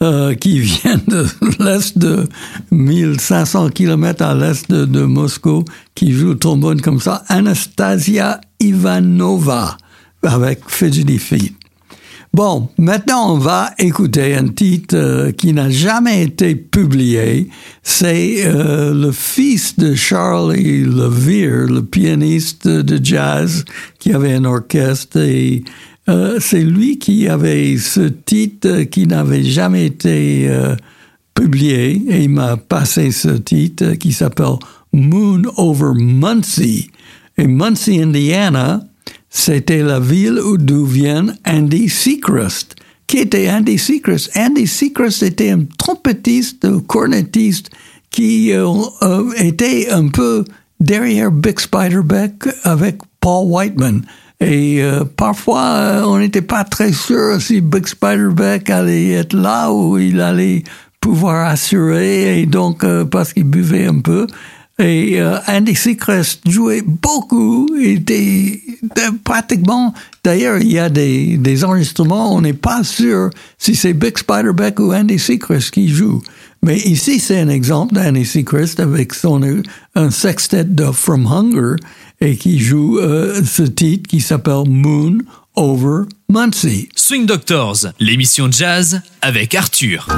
euh, 0.00 0.34
qui 0.34 0.58
vient 0.60 0.98
de 1.06 1.26
l'est 1.58 1.98
de 1.98 2.26
1500 2.70 3.68
kilomètres 3.68 4.24
à 4.24 4.34
l'est 4.34 4.70
de, 4.70 4.86
de 4.86 5.02
Moscou, 5.02 5.62
qui 5.94 6.12
joue 6.12 6.36
trombone 6.36 6.80
comme 6.80 7.00
ça, 7.00 7.22
Anastasia 7.28 8.40
Ivanova, 8.60 9.76
avec 10.22 10.60
Feet. 10.68 11.52
Bon, 12.34 12.68
maintenant 12.78 13.32
on 13.32 13.38
va 13.38 13.70
écouter 13.78 14.34
un 14.34 14.48
titre 14.48 14.96
euh, 14.96 15.30
qui 15.30 15.52
n'a 15.52 15.70
jamais 15.70 16.24
été 16.24 16.56
publié. 16.56 17.48
C'est 17.84 18.44
euh, 18.44 18.92
le 18.92 19.12
fils 19.12 19.78
de 19.78 19.94
Charlie 19.94 20.82
Levere, 20.82 21.68
le 21.68 21.82
pianiste 21.82 22.66
de 22.66 22.98
jazz 23.00 23.64
qui 24.00 24.12
avait 24.12 24.32
un 24.32 24.46
orchestre. 24.46 25.18
Et 25.20 25.62
euh, 26.08 26.38
c'est 26.40 26.64
lui 26.64 26.98
qui 26.98 27.28
avait 27.28 27.76
ce 27.76 28.00
titre 28.00 28.82
qui 28.82 29.06
n'avait 29.06 29.44
jamais 29.44 29.86
été 29.86 30.50
publié. 31.34 32.02
Et 32.08 32.24
il 32.24 32.30
m'a 32.30 32.56
passé 32.56 33.12
ce 33.12 33.28
titre 33.28 33.92
qui 33.92 34.10
s'appelle 34.12 34.58
Moon 34.92 35.42
Over 35.56 35.92
Muncie. 35.94 36.90
Et 37.38 37.46
Muncie, 37.46 38.02
Indiana, 38.02 38.80
c'était 39.36 39.82
la 39.82 39.98
ville 39.98 40.40
d'où 40.58 40.86
vient 40.86 41.26
Andy 41.44 41.88
Seacrest, 41.88 42.76
qui 43.08 43.18
était 43.18 43.50
Andy 43.50 43.76
Secrest. 43.78 44.30
Andy 44.36 44.66
Secrest 44.66 45.24
était 45.24 45.50
un 45.50 45.64
trompettiste, 45.76 46.64
un 46.64 46.78
cornettiste 46.78 47.68
qui 48.10 48.52
euh, 48.52 48.64
euh, 49.02 49.32
était 49.36 49.90
un 49.90 50.06
peu 50.06 50.44
derrière 50.78 51.32
Big 51.32 51.58
Spiderbeck 51.58 52.48
avec 52.62 52.98
Paul 53.20 53.48
Whiteman. 53.48 54.02
Et 54.40 54.80
euh, 54.80 55.02
parfois, 55.04 56.04
on 56.06 56.20
n'était 56.20 56.40
pas 56.40 56.62
très 56.62 56.92
sûr 56.92 57.42
si 57.42 57.60
Big 57.60 57.88
Spiderbeck 57.88 58.70
allait 58.70 59.10
être 59.10 59.34
là 59.34 59.72
où 59.72 59.98
il 59.98 60.20
allait 60.20 60.62
pouvoir 61.00 61.48
assurer, 61.48 62.40
et 62.40 62.46
donc 62.46 62.86
parce 63.10 63.32
qu'il 63.32 63.44
buvait 63.44 63.86
un 63.86 63.98
peu. 63.98 64.28
Et 64.78 65.20
euh, 65.20 65.38
Andy 65.46 65.76
Secrest 65.76 66.40
jouait 66.48 66.82
beaucoup, 66.82 67.68
il 67.78 67.98
était 67.98 68.60
pratiquement, 69.22 69.94
d'ailleurs, 70.24 70.58
il 70.58 70.72
y 70.72 70.80
a 70.80 70.88
des, 70.88 71.36
des 71.36 71.64
enregistrements, 71.64 72.34
on 72.34 72.40
n'est 72.40 72.54
pas 72.54 72.82
sûr 72.82 73.30
si 73.56 73.76
c'est 73.76 73.92
Big 73.92 74.18
Spiderbeck 74.18 74.80
ou 74.80 74.92
Andy 74.92 75.18
Secrest 75.18 75.70
qui 75.70 75.88
joue. 75.88 76.20
Mais 76.64 76.78
ici, 76.78 77.20
c'est 77.20 77.38
un 77.38 77.50
exemple 77.50 77.94
d'Andy 77.94 78.24
Secrest 78.24 78.80
avec 78.80 79.12
son 79.12 79.42
un 79.94 80.10
sextet 80.10 80.64
de 80.64 80.90
From 80.90 81.26
Hunger 81.26 81.76
et 82.22 82.36
qui 82.36 82.58
joue 82.58 82.98
euh, 82.98 83.42
ce 83.44 83.64
titre 83.64 84.08
qui 84.08 84.20
s'appelle 84.20 84.64
Moon 84.66 85.18
Over 85.56 86.04
Muncie. 86.30 86.88
Swing 86.96 87.26
Doctors, 87.26 87.92
l'émission 88.00 88.50
jazz 88.50 89.02
avec 89.20 89.54
Arthur. 89.54 90.08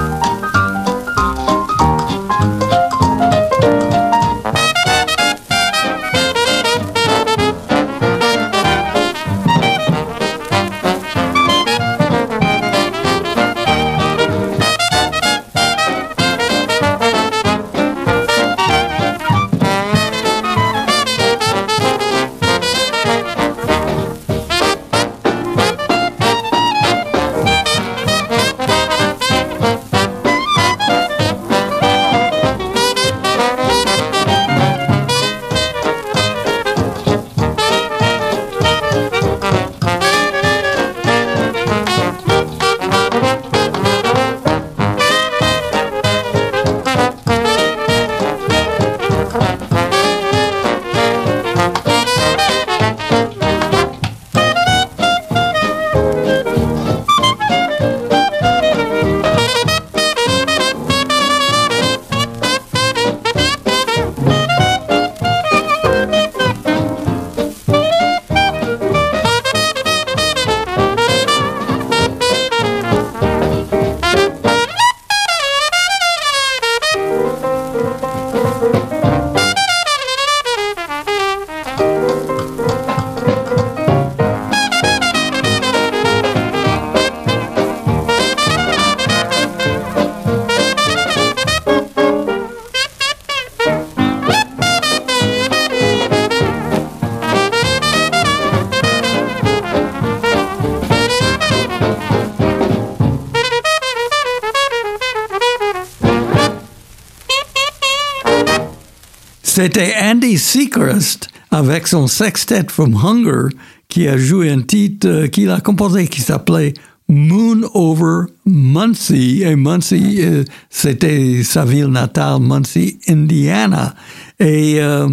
C'était 109.66 109.94
Andy 110.00 110.38
Secrest 110.38 111.28
avec 111.50 111.88
son 111.88 112.06
sextet 112.06 112.66
from 112.68 112.94
Hunger 112.94 113.48
qui 113.88 114.06
a 114.06 114.16
joué 114.16 114.48
un 114.48 114.62
titre 114.62 115.08
euh, 115.08 115.26
qu'il 115.26 115.50
a 115.50 115.60
composé 115.60 116.06
qui 116.06 116.20
s'appelait 116.20 116.72
Moon 117.08 117.62
Over 117.74 118.26
Muncie. 118.46 119.42
Et 119.42 119.56
Muncie, 119.56 120.18
euh, 120.20 120.44
c'était 120.70 121.42
sa 121.42 121.64
ville 121.64 121.88
natale, 121.88 122.38
Muncie, 122.42 123.00
Indiana. 123.08 123.96
Et 124.38 124.80
euh, 124.80 125.08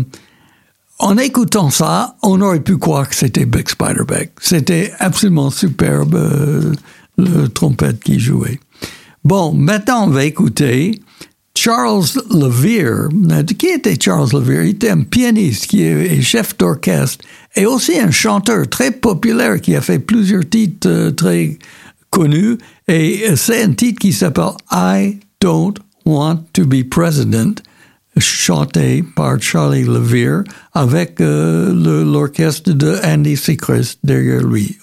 en 0.99 1.17
écoutant 1.17 1.71
ça, 1.71 2.15
on 2.21 2.39
aurait 2.39 2.59
pu 2.59 2.77
croire 2.77 3.09
que 3.09 3.15
c'était 3.15 3.47
Big 3.47 3.67
Spiderbeck. 3.67 4.33
C'était 4.39 4.93
absolument 4.99 5.49
superbe, 5.49 6.75
le 7.17 7.47
trompette 7.47 8.03
qui 8.03 8.19
jouait. 8.19 8.59
Bon, 9.23 9.51
maintenant 9.51 10.05
on 10.05 10.09
va 10.09 10.25
écouter 10.25 11.01
Charles 11.55 12.05
Levere, 12.31 13.09
qui 13.57 13.67
était 13.67 13.97
Charles 13.99 14.29
Levere? 14.33 14.63
Il 14.63 14.69
était 14.71 14.89
un 14.89 15.03
pianiste 15.03 15.67
qui 15.67 15.83
est 15.83 16.21
chef 16.21 16.57
d'orchestre 16.57 17.23
et 17.55 17.65
aussi 17.65 17.99
un 17.99 18.11
chanteur 18.11 18.67
très 18.67 18.91
populaire 18.91 19.61
qui 19.61 19.75
a 19.75 19.81
fait 19.81 19.99
plusieurs 19.99 20.47
titres 20.49 20.89
euh, 20.89 21.11
très 21.11 21.57
connus. 22.09 22.57
Et 22.87 23.35
c'est 23.35 23.63
un 23.63 23.73
titre 23.73 23.99
qui 23.99 24.13
s'appelle 24.13 24.53
I 24.71 25.19
Don't 25.39 25.75
Want 26.05 26.43
to 26.53 26.65
Be 26.65 26.83
President, 26.83 27.61
chanté 28.17 29.03
par 29.15 29.41
Charlie 29.41 29.83
Levere 29.83 30.43
avec 30.73 31.21
euh, 31.21 32.03
l'orchestre 32.03 32.73
de 32.73 32.97
Andy 33.03 33.37
Sechrist 33.37 33.99
derrière 34.03 34.41
lui. 34.41 34.77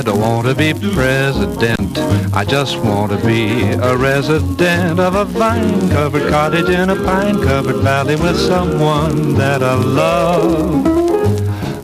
I 0.00 0.02
don't 0.02 0.18
want 0.18 0.46
to 0.46 0.54
be 0.54 0.72
president. 0.72 1.98
I 2.32 2.42
just 2.42 2.78
want 2.78 3.12
to 3.12 3.18
be 3.18 3.72
a 3.72 3.94
resident 3.94 4.98
of 4.98 5.14
a 5.14 5.26
vine-covered 5.26 6.30
cottage 6.30 6.70
in 6.70 6.88
a 6.88 6.96
pine-covered 6.96 7.82
valley 7.82 8.16
with 8.16 8.38
someone 8.38 9.34
that 9.34 9.62
I 9.62 9.74
love. 9.74 10.86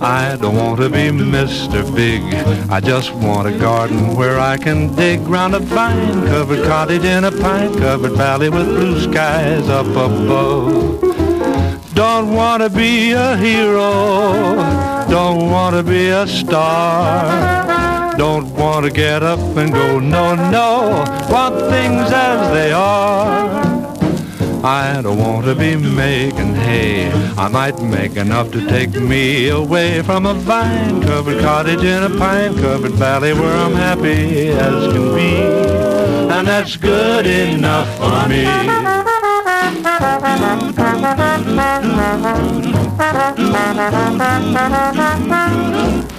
I 0.00 0.34
don't 0.40 0.56
want 0.56 0.80
to 0.80 0.88
be 0.88 1.10
Mr. 1.10 1.94
Big. 1.94 2.22
I 2.70 2.80
just 2.80 3.12
want 3.12 3.48
a 3.48 3.58
garden 3.58 4.16
where 4.16 4.40
I 4.40 4.56
can 4.56 4.96
dig 4.96 5.20
round 5.20 5.54
a 5.54 5.58
vine-covered 5.58 6.64
cottage 6.64 7.04
in 7.04 7.24
a 7.24 7.30
pine-covered 7.30 8.12
valley 8.12 8.48
with 8.48 8.66
blue 8.66 8.98
skies 8.98 9.68
up 9.68 9.88
above. 9.88 11.02
Don't 11.92 12.32
want 12.32 12.62
to 12.62 12.70
be 12.70 13.12
a 13.12 13.36
hero. 13.36 14.54
Don't 15.10 15.50
want 15.50 15.76
to 15.76 15.82
be 15.82 16.08
a 16.08 16.26
star. 16.26 17.95
Don't 18.16 18.50
want 18.54 18.86
to 18.86 18.90
get 18.90 19.22
up 19.22 19.38
and 19.58 19.70
go, 19.72 20.00
no, 20.00 20.34
no, 20.34 21.04
want 21.30 21.60
things 21.70 22.10
as 22.10 22.50
they 22.52 22.72
are. 22.72 23.76
I 24.64 25.00
don't 25.02 25.18
want 25.18 25.44
to 25.44 25.54
be 25.54 25.76
making 25.76 26.54
hay. 26.54 27.12
I 27.36 27.48
might 27.48 27.78
make 27.82 28.16
enough 28.16 28.50
to 28.52 28.66
take 28.66 28.94
me 28.94 29.48
away 29.50 30.00
from 30.02 30.24
a 30.24 30.32
vine-covered 30.32 31.42
cottage 31.42 31.84
in 31.84 32.04
a 32.04 32.10
pine-covered 32.18 32.92
valley 32.92 33.34
where 33.34 33.54
I'm 33.54 33.74
happy 33.74 34.48
as 34.48 34.92
can 34.92 35.14
be. 35.14 35.36
And 36.32 36.48
that's 36.48 36.76
good 36.76 37.26
enough 37.26 37.86
for 37.98 38.28
me. 38.28 38.46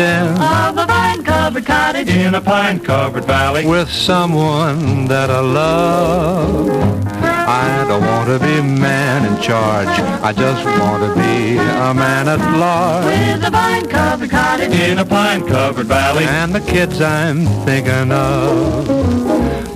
Resident 0.00 0.38
Of 0.40 0.78
a 0.78 0.86
vine-covered 0.86 1.66
cottage 1.66 2.08
in 2.08 2.34
a 2.34 2.40
pine-covered 2.40 3.24
valley. 3.24 3.66
with 3.66 3.90
someone 3.90 5.06
that 5.06 5.30
I 5.30 5.40
love. 5.40 6.68
I 7.22 7.84
don't 7.88 8.04
want 8.04 8.28
to 8.28 8.38
be 8.38 8.62
man 8.62 9.26
in 9.26 9.42
charge. 9.42 9.88
I 10.22 10.32
just 10.32 10.64
want 10.64 11.02
to 11.02 11.14
be 11.20 11.56
a 11.58 11.92
man 11.94 12.28
at 12.28 12.38
large. 12.58 13.04
With 13.06 13.44
a 13.46 13.50
vine-covered 13.50 14.30
cottage 14.30 14.72
in 14.72 14.98
a 14.98 15.04
pine-covered 15.04 15.86
valley. 15.86 16.24
And 16.24 16.54
the 16.54 16.60
kids 16.60 17.00
I'm 17.00 17.46
thinking 17.66 18.12
of 18.12 18.86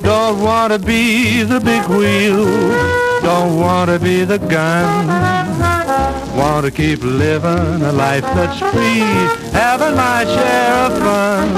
don't 0.03 0.41
want 0.41 0.73
to 0.73 0.79
be 0.79 1.43
the 1.43 1.61
big 1.61 1.85
wheel, 1.89 2.45
don't 3.23 3.57
want 3.59 3.91
to 3.91 3.99
be 3.99 4.25
the 4.25 4.39
gun. 4.39 5.54
Want 6.37 6.67
to 6.67 6.71
keep 6.73 7.03
living 7.03 7.83
a 7.83 7.93
life 7.93 8.23
that's 8.23 8.59
free, 8.59 9.01
having 9.53 9.97
my 9.97 10.25
share 10.25 10.75
of 10.87 10.99
fun. 10.99 11.49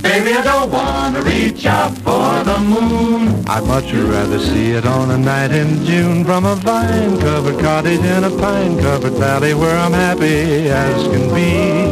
Baby, 0.00 0.32
I 0.32 0.42
don't 0.42 0.70
want 0.70 1.16
to 1.16 1.22
reach 1.22 1.66
out 1.66 1.92
for 1.98 2.44
the 2.44 2.58
moon. 2.58 3.44
I'd 3.48 3.64
much 3.66 3.92
rather 3.92 4.38
see 4.38 4.70
it 4.72 4.86
on 4.86 5.10
a 5.10 5.18
night 5.18 5.50
in 5.50 5.84
June 5.84 6.24
from 6.24 6.44
a 6.46 6.54
vine-covered 6.54 7.58
cottage 7.60 8.00
in 8.00 8.24
a 8.24 8.30
pine-covered 8.30 9.14
valley 9.14 9.54
where 9.54 9.76
I'm 9.76 9.92
happy 9.92 10.70
as 10.70 11.02
can 11.08 11.28
be. 11.34 11.90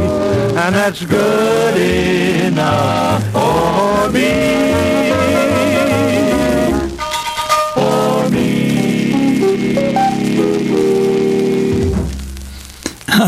And 0.56 0.74
that's 0.74 1.04
good 1.04 1.76
enough 1.76 3.22
for 3.32 4.10
me. 4.10 4.62
For 7.74 8.30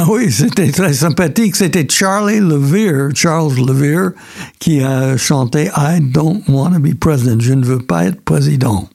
Oui, 0.08 0.30
c'était 0.30 0.70
très 0.70 0.92
sympathique. 0.92 1.56
C'était 1.56 1.86
Charlie 1.88 2.40
Levere, 2.40 3.10
Charles 3.14 3.54
Levere, 3.56 4.10
qui 4.58 4.80
a 4.80 5.16
chanté 5.16 5.70
I 5.76 6.00
don't 6.00 6.42
want 6.48 6.72
to 6.72 6.78
be 6.78 6.94
president. 6.94 7.40
Je 7.40 7.54
ne 7.54 7.64
veux 7.64 7.80
pas 7.80 8.04
être 8.04 8.20
président. 8.22 8.88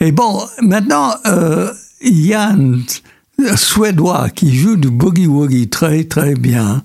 Et 0.00 0.12
bon, 0.12 0.42
maintenant, 0.60 1.14
euh, 1.26 1.72
un 2.34 3.56
Suédois 3.56 4.28
qui 4.30 4.54
joue 4.54 4.76
du 4.76 4.90
boogie-woogie 4.90 5.68
très, 5.68 6.04
très 6.04 6.34
bien, 6.34 6.82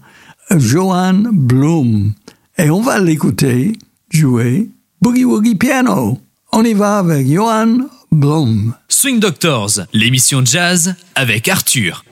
Johan 0.55 1.23
Blum. 1.31 2.13
Et 2.57 2.69
on 2.69 2.81
va 2.81 2.99
l'écouter 2.99 3.73
jouer 4.09 4.69
boogie-woogie 5.01 5.55
piano. 5.55 6.17
On 6.53 6.63
y 6.63 6.73
va 6.73 6.99
avec 6.99 7.27
Johan 7.27 7.79
Blum. 8.11 8.73
Swing 8.87 9.19
Doctors, 9.19 9.81
l'émission 9.93 10.43
jazz 10.45 10.95
avec 11.15 11.47
Arthur. 11.47 12.03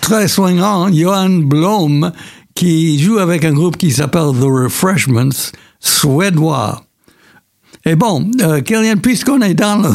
Très 0.00 0.28
swingant, 0.28 0.92
Johan 0.92 1.30
Blom, 1.30 2.12
qui 2.54 2.98
joue 2.98 3.18
avec 3.18 3.44
un 3.44 3.52
groupe 3.52 3.76
qui 3.76 3.90
s'appelle 3.90 4.32
The 4.40 4.44
Refreshments, 4.44 5.52
suédois. 5.80 6.82
Et 7.84 7.94
bon, 7.94 8.28
euh, 8.40 8.62
Kylian, 8.62 8.96
puisqu'on 8.96 9.40
est 9.42 9.54
dans 9.54 9.80
le, 9.80 9.90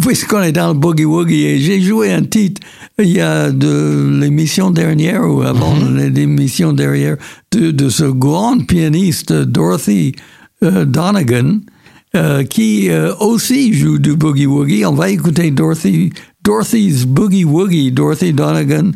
puisqu'on 0.00 0.42
est 0.42 0.52
dans 0.52 0.68
le 0.68 0.74
boogie 0.74 1.04
woogie, 1.04 1.44
et 1.44 1.58
j'ai 1.58 1.80
joué 1.80 2.12
un 2.12 2.22
titre 2.22 2.60
il 2.98 3.10
y 3.10 3.20
a 3.20 3.50
de 3.50 4.18
l'émission 4.20 4.70
dernière 4.70 5.28
ou 5.28 5.42
avant 5.42 5.74
l'émission 5.96 6.72
dernière 6.72 7.16
de, 7.50 7.72
de 7.72 7.88
ce 7.88 8.04
grand 8.04 8.64
pianiste 8.64 9.32
Dorothy 9.32 10.14
euh, 10.62 10.84
Donegan, 10.84 11.60
euh, 12.14 12.44
qui 12.44 12.88
euh, 12.88 13.14
aussi 13.16 13.74
joue 13.74 13.98
du 13.98 14.16
boogie 14.16 14.46
woogie. 14.46 14.86
On 14.86 14.94
va 14.94 15.10
écouter 15.10 15.50
Dorothy, 15.50 16.12
Dorothy's 16.46 17.04
Boogie 17.04 17.44
Woogie, 17.44 17.90
Dorothy 17.90 18.32
Donegan, 18.32 18.92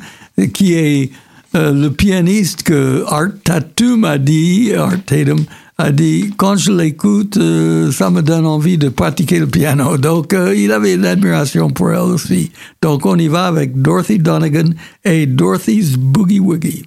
qui 0.55 0.75
est 0.75 1.11
euh, 1.57 1.73
le 1.73 1.91
pianiste 1.91 2.63
que 2.63 3.03
Art 3.09 3.33
Tatum 3.43 4.05
a 4.05 4.19
dit, 4.19 4.73
Art 4.73 5.05
Tatum 5.05 5.45
a 5.77 5.91
dit, 5.91 6.33
quand 6.37 6.55
je 6.55 6.71
l'écoute, 6.71 7.39
euh, 7.39 7.91
ça 7.91 8.09
me 8.09 8.23
donne 8.23 8.47
envie 8.47 8.79
de 8.79 8.89
pratiquer 8.89 9.41
le 9.41 9.49
piano. 9.49 9.97
Donc, 9.97 10.33
euh, 10.33 10.55
il 10.55 10.71
avait 10.71 10.97
l'admiration 10.97 11.71
pour 11.71 11.91
elle 11.91 12.13
aussi. 12.13 12.53
Donc, 12.81 13.05
on 13.05 13.17
y 13.17 13.27
va 13.27 13.47
avec 13.47 13.83
Dorothy 13.83 14.21
Donegan 14.21 14.73
et 15.05 15.27
Dorothy's 15.27 15.97
Boogie 15.97 16.39
Woogie. 16.39 16.85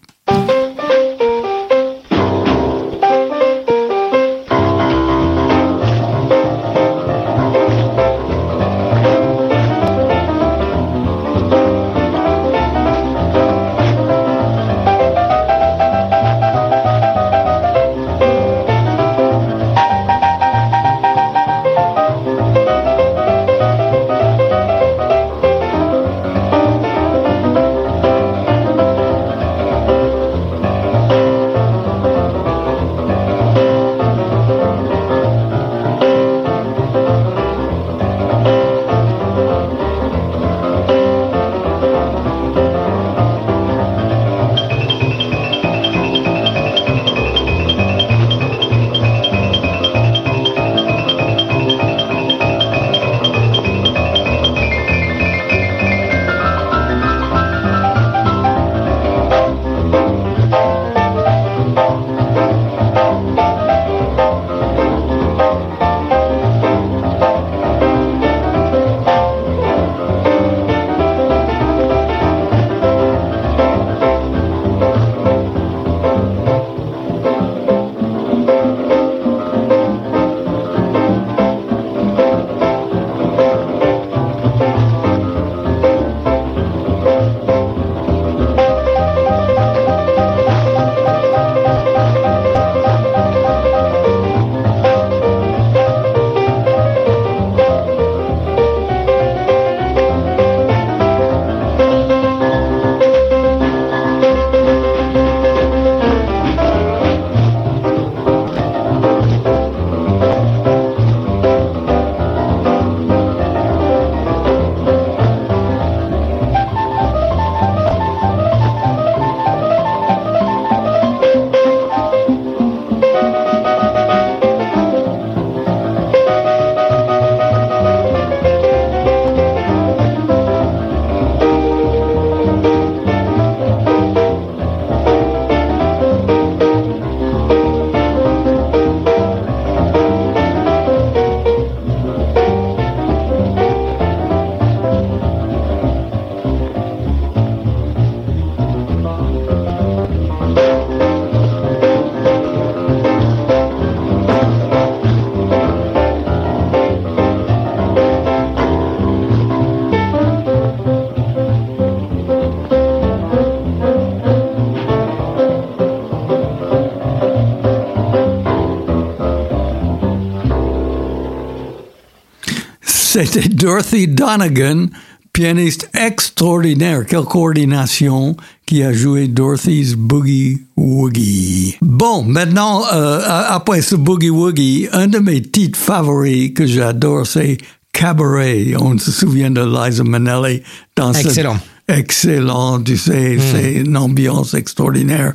C'était 173.34 173.50
Dorothy 173.50 174.08
Donegan, 174.08 174.90
pianiste 175.34 175.90
extraordinaire. 175.94 177.04
Quelle 177.08 177.24
coordination 177.24 178.38
qui 178.68 178.84
a 178.84 178.94
joué 178.94 179.28
Dorothy's 179.28 179.96
Boogie 179.96 180.62
Woogie. 180.78 181.76
Bon, 181.82 182.24
maintenant, 182.24 182.84
euh, 182.94 183.22
après 183.28 183.82
ce 183.82 183.96
Boogie 183.96 184.30
Woogie, 184.30 184.88
un 184.92 185.08
de 185.08 185.18
mes 185.18 185.42
titres 185.42 185.80
favoris 185.80 186.54
que 186.54 186.68
j'adore, 186.68 187.26
c'est 187.26 187.58
Cabaret. 187.92 188.76
On 188.80 188.98
se 189.00 189.12
souvient 189.12 189.50
de 189.52 189.62
Liza 189.62 190.04
Minnelli 190.04 190.62
dans 190.96 191.14
ce- 191.14 191.22
Excellent. 191.28 191.58
excellent, 191.88 192.82
tu 192.82 192.98
sais, 192.98 193.38
c'est 193.52 193.74
une 193.82 193.98
ambiance 193.98 194.54
extraordinaire. 194.54 195.34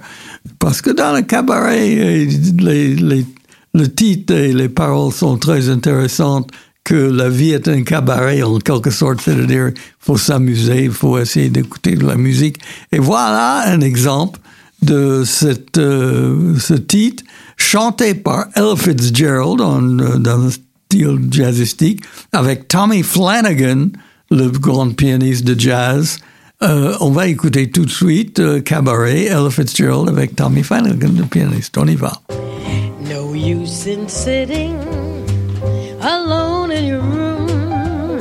Parce 0.61 0.80
que 0.80 0.90
dans 0.90 1.12
le 1.16 1.22
cabaret, 1.22 1.96
euh, 1.99 2.26
les, 2.61 2.94
les- 2.94 3.26
le 3.74 3.86
titre 3.94 4.34
et 4.34 4.53
les 4.53 4.68
paroles 4.68 5.12
sont 5.12 5.36
très 5.36 5.68
intéressantes, 5.68 6.51
que 6.89 6.95
la 6.95 7.28
vie 7.28 7.51
est 7.51 7.68
un 7.68 7.82
cabaret 7.82 8.43
en 8.43 8.59
quelque 8.59 8.91
sorte, 8.91 9.20
c'est-à-dire 9.20 9.72
faut 9.99 10.16
s'amuser, 10.16 10.84
il 10.84 10.91
faut 10.91 11.18
essayer 11.18 11.51
d'écouter 11.51 11.97
de 11.97 12.07
la 12.07 12.16
musique. 12.16 12.57
Et 12.91 12.99
voilà 12.99 13.64
un 13.66 13.82
exemple 13.82 14.41
de 14.80 15.22
euh, 15.76 16.59
ce 16.59 16.72
titre, 16.72 17.24
chanté 17.59 18.14
par 18.14 18.47
Ella 18.55 18.74
Fitzgerald 18.74 19.61
euh, 19.61 20.16
dans 20.16 20.47
un 20.47 20.51
style 20.51 21.18
jazzistique, 21.30 22.01
avec 22.32 22.68
Tommy 22.68 23.03
Flanagan, 23.03 23.89
le 24.30 24.49
grand 24.49 24.97
pianiste 24.97 25.45
de 25.45 25.61
jazz. 25.61 26.16
Euh, 26.62 26.97
on 27.01 27.11
va 27.11 27.26
écouter 27.26 27.70
tout 27.70 27.84
de 27.84 27.91
suite 27.91 28.41
euh, 28.41 28.62
Cabaret, 28.62 29.26
Ella 29.26 29.51
Fitzgerald 29.51 30.09
avec 30.09 30.36
Tommy 30.36 30.62
Flanagan, 30.62 31.11
le 31.18 31.24
pianiste. 31.24 31.76
On 31.76 31.86
y 31.86 31.97
va. 31.97 32.22
No 33.11 33.34
use 33.34 33.86
in 33.86 34.09
sitting 34.09 34.74
alone 36.01 36.47
in 36.71 36.85
your 36.85 37.01
room. 37.01 38.19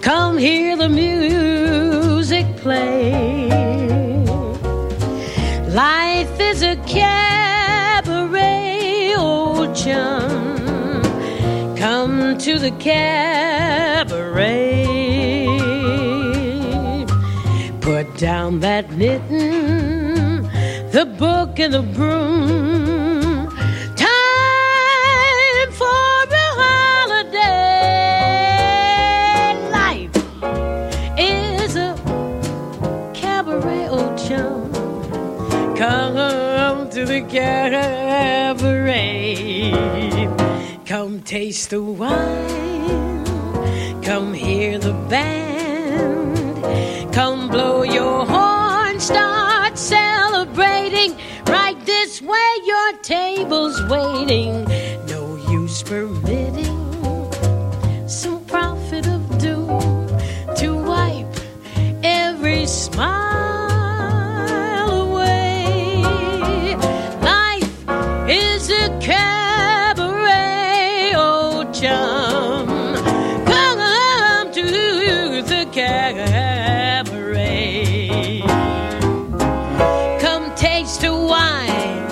Come 0.00 0.38
hear 0.38 0.76
the 0.76 0.88
music 0.88 2.46
play. 2.56 3.48
Life 5.68 6.40
is 6.40 6.62
a 6.62 6.76
cabaret, 6.86 8.34
old 9.16 9.74
chum. 9.74 11.02
Come 11.76 12.38
to 12.38 12.58
the 12.58 12.70
cabaret. 12.72 13.14
Put 17.80 18.16
down 18.16 18.60
that 18.60 18.90
knitting, 18.92 20.42
the 20.90 21.06
book 21.18 21.58
and 21.58 21.74
the 21.74 21.82
broom. 21.82 23.13
Come 35.76 36.88
to 36.90 37.04
the 37.04 37.20
cabaret. 37.22 37.72
Come 40.86 41.20
taste 41.22 41.70
the 41.70 41.82
wine. 41.82 43.24
Come 44.02 44.32
hear 44.32 44.78
the 44.78 44.92
band. 45.10 47.12
Come 47.12 47.48
blow 47.48 47.82
your 47.82 48.24
horn. 48.24 49.00
Start 49.00 49.76
celebrating. 49.76 51.16
Right 51.46 51.76
this 51.84 52.22
way, 52.22 52.50
your 52.64 52.92
table's 53.02 53.82
waiting. 53.88 54.64
No 55.06 55.34
use 55.50 55.82
permitting 55.82 56.73
cabaret, 69.04 70.32
old 71.14 71.74
chum. 71.74 72.66
Come 73.44 74.50
to 74.52 74.62
the 75.42 75.68
cabaret. 75.70 76.82
Come 80.20 80.54
taste 80.54 81.02
the 81.02 81.14
wine. 81.14 82.08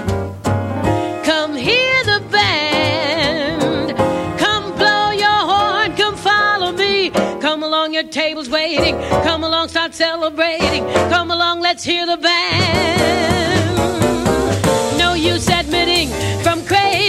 Come 1.24 1.54
hear 1.56 2.04
the 2.04 2.20
band. 2.30 3.96
Come 4.38 4.74
blow 4.76 5.12
your 5.12 5.42
horn. 5.52 5.96
Come 5.96 6.16
follow 6.16 6.72
me. 6.72 7.10
Come 7.40 7.62
along, 7.62 7.94
your 7.94 8.04
table's 8.04 8.50
waiting. 8.50 9.00
Come 9.24 9.44
along, 9.44 9.68
start 9.68 9.94
celebrating. 9.94 10.84
Come 11.08 11.30
along, 11.30 11.60
let's 11.60 11.84
hear 11.84 12.04
the 12.04 12.18
band. 12.18 13.71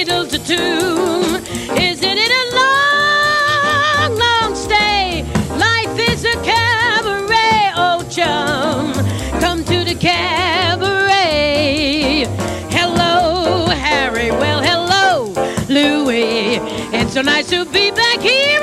Cradle 0.03 0.25
to 0.27 0.37
tomb. 0.37 1.35
Isn't 1.77 2.17
it 2.17 2.31
a 2.41 2.45
long, 2.55 4.17
long 4.19 4.55
stay? 4.55 5.23
Life 5.57 5.97
is 6.09 6.25
a 6.25 6.33
cabaret, 6.43 7.71
oh 7.75 8.05
chum. 8.09 8.93
Come 9.39 9.63
to 9.63 9.85
the 9.85 9.95
cabaret. 9.95 10.25
Hello, 12.69 13.67
Harry. 13.67 14.31
Well, 14.31 14.61
hello, 14.61 15.33
Louis. 15.69 16.59
It's 16.91 17.13
so 17.13 17.21
nice 17.21 17.47
to 17.51 17.63
be 17.65 17.91
back 17.91 18.19
here 18.19 18.61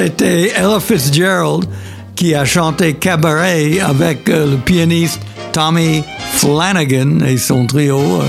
C'était 0.00 0.52
Ella 0.56 0.78
Fitzgerald 0.78 1.64
qui 2.14 2.32
a 2.32 2.44
chanté 2.44 2.94
Cabaret 2.94 3.80
avec 3.80 4.28
euh, 4.28 4.52
le 4.52 4.56
pianiste 4.56 5.20
Tommy 5.50 6.04
Flanagan 6.34 7.18
et 7.26 7.36
son 7.36 7.66
trio 7.66 7.98
euh, 7.98 8.22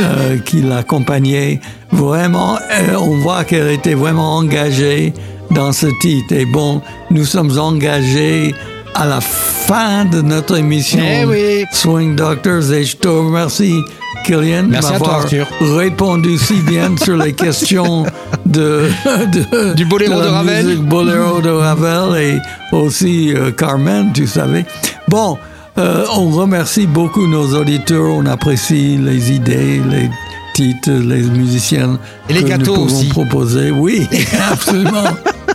euh, 0.00 0.38
qui 0.38 0.62
l'accompagnait. 0.62 1.60
Vraiment, 1.92 2.58
on 2.98 3.18
voit 3.18 3.44
qu'elle 3.44 3.70
était 3.70 3.94
vraiment 3.94 4.34
engagée 4.34 5.14
dans 5.52 5.70
ce 5.70 5.86
titre. 6.00 6.34
Et 6.34 6.44
bon, 6.44 6.82
nous 7.12 7.24
sommes 7.24 7.56
engagés 7.56 8.52
à 8.96 9.06
la 9.06 9.20
fin 9.20 10.04
de 10.04 10.22
notre 10.22 10.56
émission 10.56 11.04
Eh 11.04 11.24
oui. 11.24 11.64
Swing 11.70 12.16
Doctors 12.16 12.72
et 12.72 12.82
je 12.82 12.96
te 12.96 13.06
remercie, 13.06 13.80
Kylian, 14.22 14.64
de 14.64 14.68
m'avoir 14.80 15.26
répondu 15.60 16.38
si 16.38 16.54
bien 16.62 16.90
sur 17.02 17.16
les 17.16 17.32
questions 17.32 18.04
de, 18.46 18.88
de- 19.32 19.74
Du 19.74 19.84
boléro 19.84 20.20
de 20.20 20.26
Ravel. 20.28 20.64
musique 20.66 20.82
boléro 20.84 21.40
de 21.40 21.50
Ravel 21.50 22.20
et 22.22 22.38
aussi 22.76 23.32
euh, 23.34 23.50
Carmen, 23.50 24.10
tu 24.12 24.26
savais. 24.26 24.64
Bon, 25.08 25.36
euh, 25.78 26.04
on 26.16 26.30
remercie 26.30 26.86
beaucoup 26.86 27.26
nos 27.26 27.54
auditeurs, 27.54 28.04
on 28.14 28.26
apprécie 28.26 28.96
les 28.98 29.32
idées, 29.32 29.80
les 29.90 30.10
titres, 30.54 30.90
les 30.90 31.22
musiciens 31.22 31.98
Et 32.28 32.34
les 32.34 32.42
que 32.42 32.48
gâteaux 32.48 32.76
nous 32.76 32.84
pouvons 32.86 32.96
aussi. 32.98 33.08
proposer. 33.08 33.70
Oui, 33.70 34.06
absolument. 34.50 35.04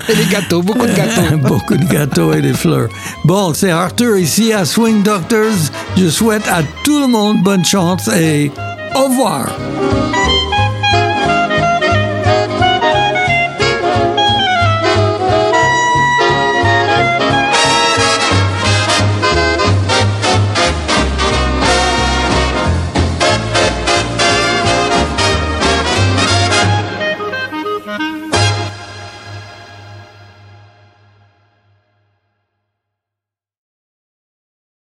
Et 0.10 0.16
les 0.16 0.26
gâteaux, 0.26 0.62
beaucoup 0.62 0.86
de 0.86 0.94
gâteaux. 0.94 1.38
Beaucoup 1.48 1.76
de 1.76 1.86
gâteaux 1.86 2.34
et 2.34 2.42
des 2.42 2.54
fleurs. 2.54 2.90
Bon, 3.26 3.54
c'est 3.54 3.72
Arthur 3.72 4.18
ici 4.18 4.54
à 4.54 4.64
Swing 4.66 5.04
Doctors. 5.04 5.72
Je 5.98 6.08
souhaite 6.10 6.48
à 6.48 6.62
tout 6.84 7.00
le 7.00 7.08
monde 7.08 7.44
bonne 7.44 7.66
chance 7.66 8.08
et 8.08 8.52
au 8.96 9.06
revoir. 9.06 9.48